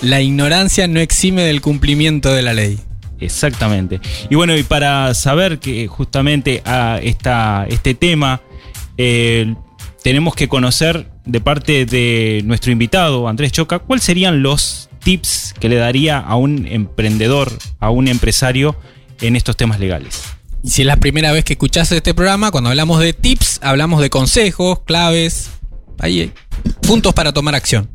La 0.02 0.20
ignorancia 0.20 0.86
no 0.86 1.00
exime 1.00 1.44
del 1.44 1.62
cumplimiento 1.62 2.30
de 2.34 2.42
la 2.42 2.52
ley. 2.52 2.78
Exactamente. 3.24 4.00
Y 4.30 4.34
bueno, 4.34 4.56
y 4.56 4.62
para 4.62 5.14
saber 5.14 5.58
que 5.58 5.86
justamente 5.86 6.62
a 6.64 6.98
esta, 7.02 7.66
este 7.68 7.94
tema 7.94 8.40
eh, 8.96 9.54
tenemos 10.02 10.34
que 10.34 10.48
conocer 10.48 11.10
de 11.24 11.40
parte 11.40 11.86
de 11.86 12.42
nuestro 12.44 12.72
invitado, 12.72 13.28
Andrés 13.28 13.52
Choca, 13.52 13.78
cuáles 13.78 14.04
serían 14.04 14.42
los 14.42 14.90
tips 15.02 15.54
que 15.58 15.68
le 15.68 15.76
daría 15.76 16.18
a 16.18 16.36
un 16.36 16.66
emprendedor, 16.66 17.50
a 17.80 17.90
un 17.90 18.08
empresario 18.08 18.76
en 19.20 19.36
estos 19.36 19.56
temas 19.56 19.80
legales. 19.80 20.22
Y 20.62 20.70
si 20.70 20.82
es 20.82 20.86
la 20.86 20.96
primera 20.96 21.32
vez 21.32 21.44
que 21.44 21.54
escuchás 21.54 21.92
este 21.92 22.14
programa, 22.14 22.50
cuando 22.50 22.70
hablamos 22.70 23.00
de 23.00 23.12
tips, 23.12 23.60
hablamos 23.62 24.00
de 24.00 24.10
consejos, 24.10 24.80
claves, 24.80 25.50
ahí, 25.98 26.20
eh, 26.20 26.30
puntos 26.82 27.12
para 27.12 27.32
tomar 27.32 27.54
acción. 27.54 27.88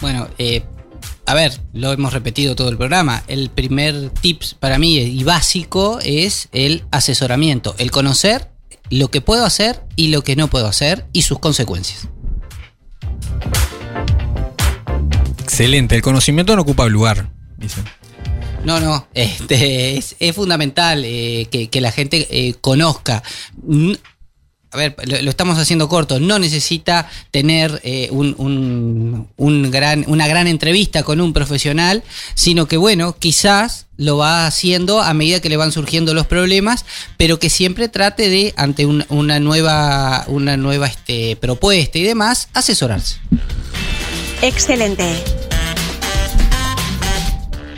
Bueno, 0.00 0.28
eh, 0.38 0.62
a 1.26 1.34
ver, 1.34 1.60
lo 1.72 1.92
hemos 1.92 2.12
repetido 2.12 2.54
todo 2.54 2.68
el 2.68 2.76
programa. 2.76 3.22
El 3.28 3.50
primer 3.50 4.10
tips 4.10 4.54
para 4.54 4.78
mí 4.78 4.98
y 4.98 5.24
básico 5.24 5.98
es 6.02 6.48
el 6.52 6.84
asesoramiento, 6.90 7.74
el 7.78 7.90
conocer 7.90 8.50
lo 8.90 9.10
que 9.10 9.20
puedo 9.20 9.44
hacer 9.44 9.82
y 9.96 10.08
lo 10.08 10.22
que 10.22 10.36
no 10.36 10.48
puedo 10.48 10.66
hacer 10.66 11.06
y 11.12 11.22
sus 11.22 11.38
consecuencias. 11.38 12.08
Excelente, 15.42 15.94
el 15.96 16.02
conocimiento 16.02 16.56
no 16.56 16.62
ocupa 16.62 16.86
lugar, 16.86 17.30
dicen. 17.56 17.84
No, 18.64 18.80
no, 18.80 19.06
este, 19.14 19.96
es, 19.96 20.16
es 20.18 20.34
fundamental 20.34 21.04
eh, 21.04 21.48
que, 21.50 21.68
que 21.68 21.80
la 21.80 21.92
gente 21.92 22.26
eh, 22.30 22.54
conozca. 22.60 23.22
A 24.74 24.76
ver, 24.76 24.96
lo, 25.04 25.22
lo 25.22 25.30
estamos 25.30 25.56
haciendo 25.58 25.88
corto. 25.88 26.18
No 26.18 26.38
necesita 26.40 27.08
tener 27.30 27.80
eh, 27.84 28.08
un, 28.10 28.34
un- 28.38 29.28
un 29.36 29.70
gran, 29.70 30.04
una 30.08 30.26
gran 30.26 30.48
entrevista 30.48 31.04
con 31.04 31.20
un 31.20 31.32
profesional, 31.32 32.02
sino 32.34 32.66
que, 32.66 32.76
bueno, 32.76 33.16
quizás 33.16 33.86
lo 33.96 34.16
va 34.16 34.46
haciendo 34.48 35.00
a 35.00 35.14
medida 35.14 35.40
que 35.40 35.48
le 35.48 35.56
van 35.56 35.70
surgiendo 35.70 36.12
los 36.12 36.26
problemas, 36.26 36.84
pero 37.16 37.38
que 37.38 37.50
siempre 37.50 37.88
trate 37.88 38.28
de, 38.28 38.52
ante 38.56 38.84
un- 38.84 39.04
una 39.10 39.38
nueva, 39.38 40.24
una 40.26 40.56
nueva 40.56 40.88
este, 40.88 41.36
propuesta 41.36 41.98
y 41.98 42.02
demás, 42.02 42.48
asesorarse. 42.52 43.18
Excelente. 44.42 45.04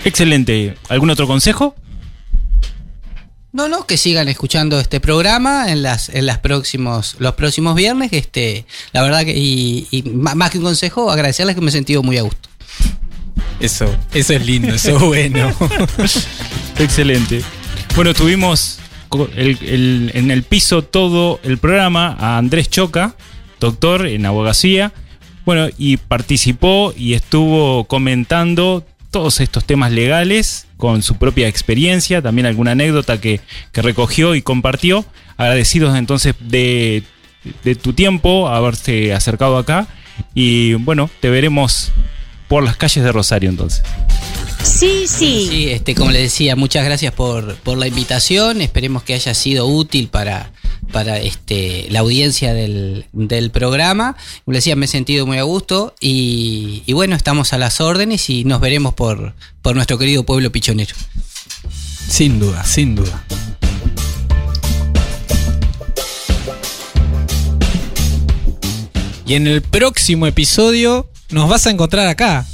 Excelente. 0.05 0.77
¿Algún 0.89 1.11
otro 1.11 1.27
consejo? 1.27 1.75
No, 3.57 3.69
no, 3.71 3.87
que 3.87 3.97
sigan 3.97 4.29
escuchando 4.29 4.79
este 4.79 5.01
programa 5.01 5.73
en 5.73 5.83
las, 5.83 6.11
en 6.11 6.27
las 6.27 6.39
próximos, 6.41 7.17
los 7.21 7.33
próximos 7.37 7.75
viernes. 7.75 8.13
Este, 8.13 8.67
la 8.93 9.01
verdad 9.03 9.25
que, 9.25 9.35
y, 9.35 9.87
y 9.91 10.03
más 10.03 10.51
que 10.51 10.59
un 10.59 10.65
consejo, 10.65 11.11
agradecerles 11.11 11.55
que 11.55 11.63
me 11.63 11.71
he 11.71 11.73
sentido 11.73 12.03
muy 12.03 12.19
a 12.19 12.23
gusto. 12.23 12.49
Eso, 13.59 13.87
eso 14.13 14.35
es 14.35 14.45
lindo, 14.45 14.75
eso 14.75 14.97
es 14.99 15.03
bueno. 15.03 15.51
Excelente. 16.79 17.43
Bueno, 17.95 18.13
tuvimos 18.13 18.79
el- 19.37 19.59
el- 19.63 20.11
en 20.13 20.31
el 20.31 20.43
piso 20.43 20.83
todo 20.83 21.41
el 21.43 21.57
programa 21.57 22.15
a 22.21 22.37
Andrés 22.37 22.69
Choca, 22.69 23.17
doctor 23.59 24.07
en 24.07 24.27
abogacía. 24.27 24.93
Bueno, 25.47 25.69
y 25.79 25.97
participó 25.97 26.93
y 26.95 27.15
estuvo 27.15 27.85
comentando 27.85 28.85
todos 29.17 29.41
estos 29.41 29.65
temas 29.65 29.93
legales 29.93 30.67
con 30.77 31.03
su 31.03 31.17
propia 31.17 31.49
experiencia, 31.49 32.21
también 32.21 32.45
alguna 32.45 32.73
anécdota 32.73 33.19
que, 33.19 33.41
que 33.73 33.81
recogió 33.81 34.35
y 34.35 34.43
compartió. 34.43 35.07
Agradecidos 35.39 35.97
entonces 35.97 36.35
de, 36.39 37.03
de 37.65 37.75
tu 37.77 37.95
tiempo, 37.95 38.47
haberse 38.49 39.15
acercado 39.15 39.57
acá. 39.57 39.89
Y 40.35 40.75
bueno, 40.75 41.09
te 41.21 41.31
veremos 41.31 41.93
por 42.47 42.63
las 42.63 42.77
calles 42.77 43.03
de 43.03 43.11
Rosario 43.11 43.49
entonces. 43.49 43.83
Sí, 44.63 45.07
sí. 45.07 45.47
Sí, 45.49 45.69
este, 45.71 45.95
como 45.95 46.11
les 46.11 46.21
decía, 46.21 46.55
muchas 46.55 46.85
gracias 46.85 47.15
por, 47.15 47.57
por 47.57 47.79
la 47.79 47.87
invitación. 47.87 48.61
Esperemos 48.61 49.03
que 49.03 49.15
haya 49.15 49.33
sido 49.33 49.67
útil 49.67 50.09
para, 50.09 50.51
para 50.93 51.19
este, 51.19 51.87
la 51.91 52.01
audiencia 52.01 52.55
del, 52.55 53.07
del 53.13 53.51
programa. 53.51 54.17
Como 54.45 54.55
les 54.55 54.65
decía, 54.65 54.77
me 54.77 54.87
he 54.87 54.89
sentido 54.89 55.27
muy 55.27 55.39
a 55.39 55.43
gusto 55.43 55.95
y, 56.01 56.83
y 56.87 56.93
bueno, 56.93 57.17
estamos 57.17 57.53
a 57.53 57.59
las 57.59 57.81
órdenes 57.81 58.29
y 58.31 58.45
nos 58.45 58.61
veremos 58.61 58.95
por, 58.95 59.35
por 59.63 59.75
nuestro 59.75 59.99
querido 59.99 60.25
pueblo 60.25 60.51
pichonero. 60.53 60.95
sin 62.09 62.39
duda, 62.39 62.65
sin 62.65 62.95
duda. 62.95 63.25
Y 69.27 69.35
en 69.35 69.49
el 69.49 69.61
próximo 69.61 70.27
episodio 70.29 71.11
nos 71.31 71.49
vas 71.49 71.67
a 71.67 71.71
encontrar 71.71 72.07
acá. 72.07 72.47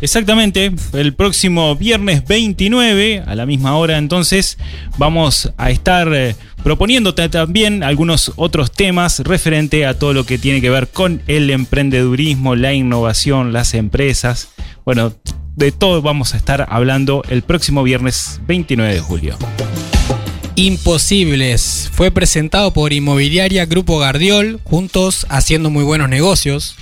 Exactamente, 0.00 0.72
el 0.94 1.14
próximo 1.14 1.76
viernes 1.76 2.26
29 2.26 3.22
a 3.24 3.34
la 3.36 3.46
misma 3.46 3.76
hora 3.76 3.98
entonces 3.98 4.58
vamos 4.98 5.52
a 5.56 5.70
estar 5.70 6.12
eh, 6.12 6.34
proponiéndote 6.62 7.28
también 7.28 7.82
algunos 7.82 8.32
otros 8.36 8.72
temas 8.72 9.20
referente 9.20 9.86
a 9.86 9.98
todo 9.98 10.12
lo 10.12 10.24
que 10.24 10.38
tiene 10.38 10.60
que 10.60 10.70
ver 10.70 10.88
con 10.88 11.22
el 11.26 11.50
emprendedurismo, 11.50 12.54
la 12.54 12.72
innovación, 12.72 13.52
las 13.52 13.74
empresas. 13.74 14.48
Bueno, 14.84 15.12
de 15.56 15.72
todo 15.72 16.02
vamos 16.02 16.34
a 16.34 16.36
estar 16.36 16.66
hablando 16.70 17.22
el 17.28 17.42
próximo 17.42 17.82
viernes 17.82 18.40
29 18.46 18.94
de 18.94 19.00
julio. 19.00 19.38
Imposibles. 20.56 21.90
Fue 21.92 22.10
presentado 22.10 22.72
por 22.72 22.92
Inmobiliaria 22.92 23.64
Grupo 23.66 23.98
Gardiol, 23.98 24.60
juntos 24.64 25.26
haciendo 25.28 25.70
muy 25.70 25.84
buenos 25.84 26.08
negocios. 26.08 26.76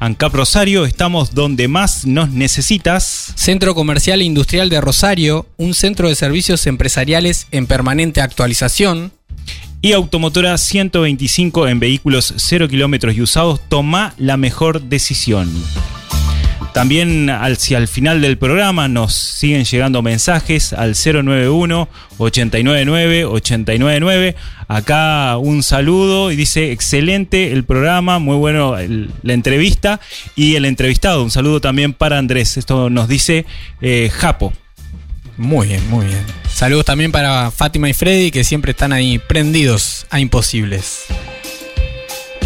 ANCAP 0.00 0.34
Rosario, 0.34 0.84
estamos 0.84 1.32
donde 1.32 1.68
más 1.68 2.06
nos 2.06 2.30
necesitas. 2.30 3.32
Centro 3.36 3.76
Comercial 3.76 4.20
e 4.20 4.24
Industrial 4.24 4.68
de 4.68 4.80
Rosario, 4.80 5.46
un 5.58 5.74
centro 5.74 6.08
de 6.08 6.16
servicios 6.16 6.66
empresariales 6.66 7.46
en 7.52 7.68
permanente 7.68 8.20
actualización. 8.20 9.12
Y 9.84 9.94
Automotora 9.94 10.56
125 10.58 11.66
en 11.66 11.80
vehículos 11.80 12.34
0 12.36 12.68
kilómetros 12.68 13.16
y 13.16 13.20
usados, 13.20 13.60
toma 13.68 14.14
la 14.16 14.36
mejor 14.36 14.80
decisión. 14.80 15.50
También 16.72 17.28
hacia 17.28 17.78
el 17.78 17.88
final 17.88 18.20
del 18.20 18.38
programa 18.38 18.86
nos 18.86 19.12
siguen 19.12 19.64
llegando 19.64 20.00
mensajes 20.00 20.72
al 20.72 20.94
091 20.94 21.88
899 22.16 23.24
899. 23.24 24.36
Acá 24.68 25.36
un 25.38 25.64
saludo 25.64 26.30
y 26.30 26.36
dice 26.36 26.70
excelente 26.70 27.50
el 27.50 27.64
programa, 27.64 28.20
muy 28.20 28.36
bueno 28.36 28.76
la 28.76 29.32
entrevista 29.32 30.00
y 30.36 30.54
el 30.54 30.64
entrevistado. 30.64 31.24
Un 31.24 31.32
saludo 31.32 31.60
también 31.60 31.92
para 31.92 32.18
Andrés. 32.18 32.56
Esto 32.56 32.88
nos 32.88 33.08
dice 33.08 33.46
eh, 33.80 34.10
Japo. 34.14 34.52
Muy 35.36 35.66
bien, 35.66 35.90
muy 35.90 36.06
bien. 36.06 36.41
Saludos 36.54 36.84
también 36.84 37.10
para 37.10 37.50
Fátima 37.50 37.88
y 37.88 37.92
Freddy, 37.92 38.30
que 38.30 38.44
siempre 38.44 38.70
están 38.70 38.92
ahí 38.92 39.18
prendidos 39.18 40.06
a 40.10 40.20
imposibles. 40.20 41.04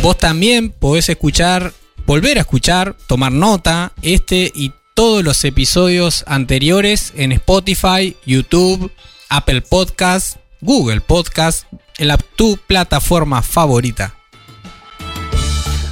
Vos 0.00 0.16
también 0.16 0.70
podés 0.70 1.08
escuchar, 1.08 1.72
volver 2.06 2.38
a 2.38 2.42
escuchar, 2.42 2.96
tomar 3.06 3.32
nota, 3.32 3.92
este 4.02 4.50
y 4.54 4.72
todos 4.94 5.22
los 5.22 5.44
episodios 5.44 6.24
anteriores 6.26 7.12
en 7.16 7.32
Spotify, 7.32 8.16
YouTube, 8.24 8.90
Apple 9.28 9.60
Podcast, 9.60 10.38
Google 10.62 11.02
Podcast, 11.02 11.64
en 11.98 12.16
tu 12.36 12.56
plataforma 12.66 13.42
favorita. 13.42 14.14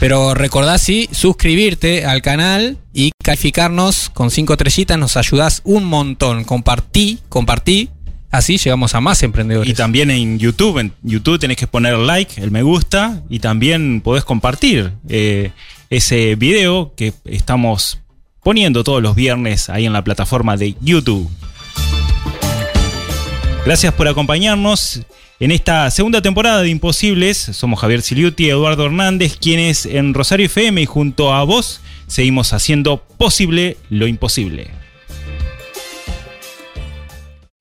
Pero 0.01 0.35
recordá 0.35 0.79
sí 0.79 1.09
suscribirte 1.13 2.07
al 2.07 2.23
canal 2.23 2.79
y 2.93 3.13
calificarnos 3.23 4.11
con 4.11 4.31
5 4.31 4.53
estrellitas, 4.55 4.99
nos 4.99 5.17
ayudás 5.17 5.61
un 5.65 5.85
montón. 5.85 6.45
Compartí, 6.45 7.21
compartí, 7.29 7.91
así 8.35 8.59
llegamos 8.59 8.95
a 8.95 9.01
más 9.01 9.23
emprendedores. 9.23 9.71
Y 9.71 9.75
también 9.75 10.11
en 10.11 10.39
YouTube, 10.39 10.79
en 10.79 10.93
YouTube 11.03 11.39
tenés 11.39 11.57
que 11.57 11.67
poner 11.67 11.97
like, 11.97 12.41
el 12.41 12.51
me 12.51 12.63
gusta, 12.63 13.23
y 13.29 13.39
también 13.39 14.01
podés 14.01 14.25
compartir 14.25 14.93
eh, 15.09 15.53
ese 15.89 16.35
video 16.35 16.95
que 16.97 17.13
estamos 17.25 18.01
poniendo 18.43 18.83
todos 18.83 19.03
los 19.03 19.15
viernes 19.15 19.71
ahí 19.71 19.87
en 19.87 19.93
la 19.93 20.03
plataforma 20.03 20.57
de 20.57 20.75
YouTube. 20.81 21.31
Gracias 23.65 23.95
por 23.95 24.09
acompañarnos 24.09 25.03
en 25.39 25.53
esta 25.53 25.91
segunda 25.91 26.21
temporada 26.21 26.61
de 26.61 26.69
Imposibles. 26.69 27.39
Somos 27.39 27.81
Javier 27.81 28.03
Siliuti 28.03 28.47
y 28.47 28.51
Eduardo 28.51 28.85
Hernández, 28.87 29.39
quienes 29.41 29.87
en 29.87 30.13
Rosario 30.13 30.47
FM 30.47 30.83
y 30.83 30.87
junto 30.87 31.33
a 31.33 31.45
vos 31.45 31.81
seguimos 32.09 32.53
haciendo 32.53 32.99
posible 33.17 33.77
lo 33.91 34.07
imposible. 34.07 34.84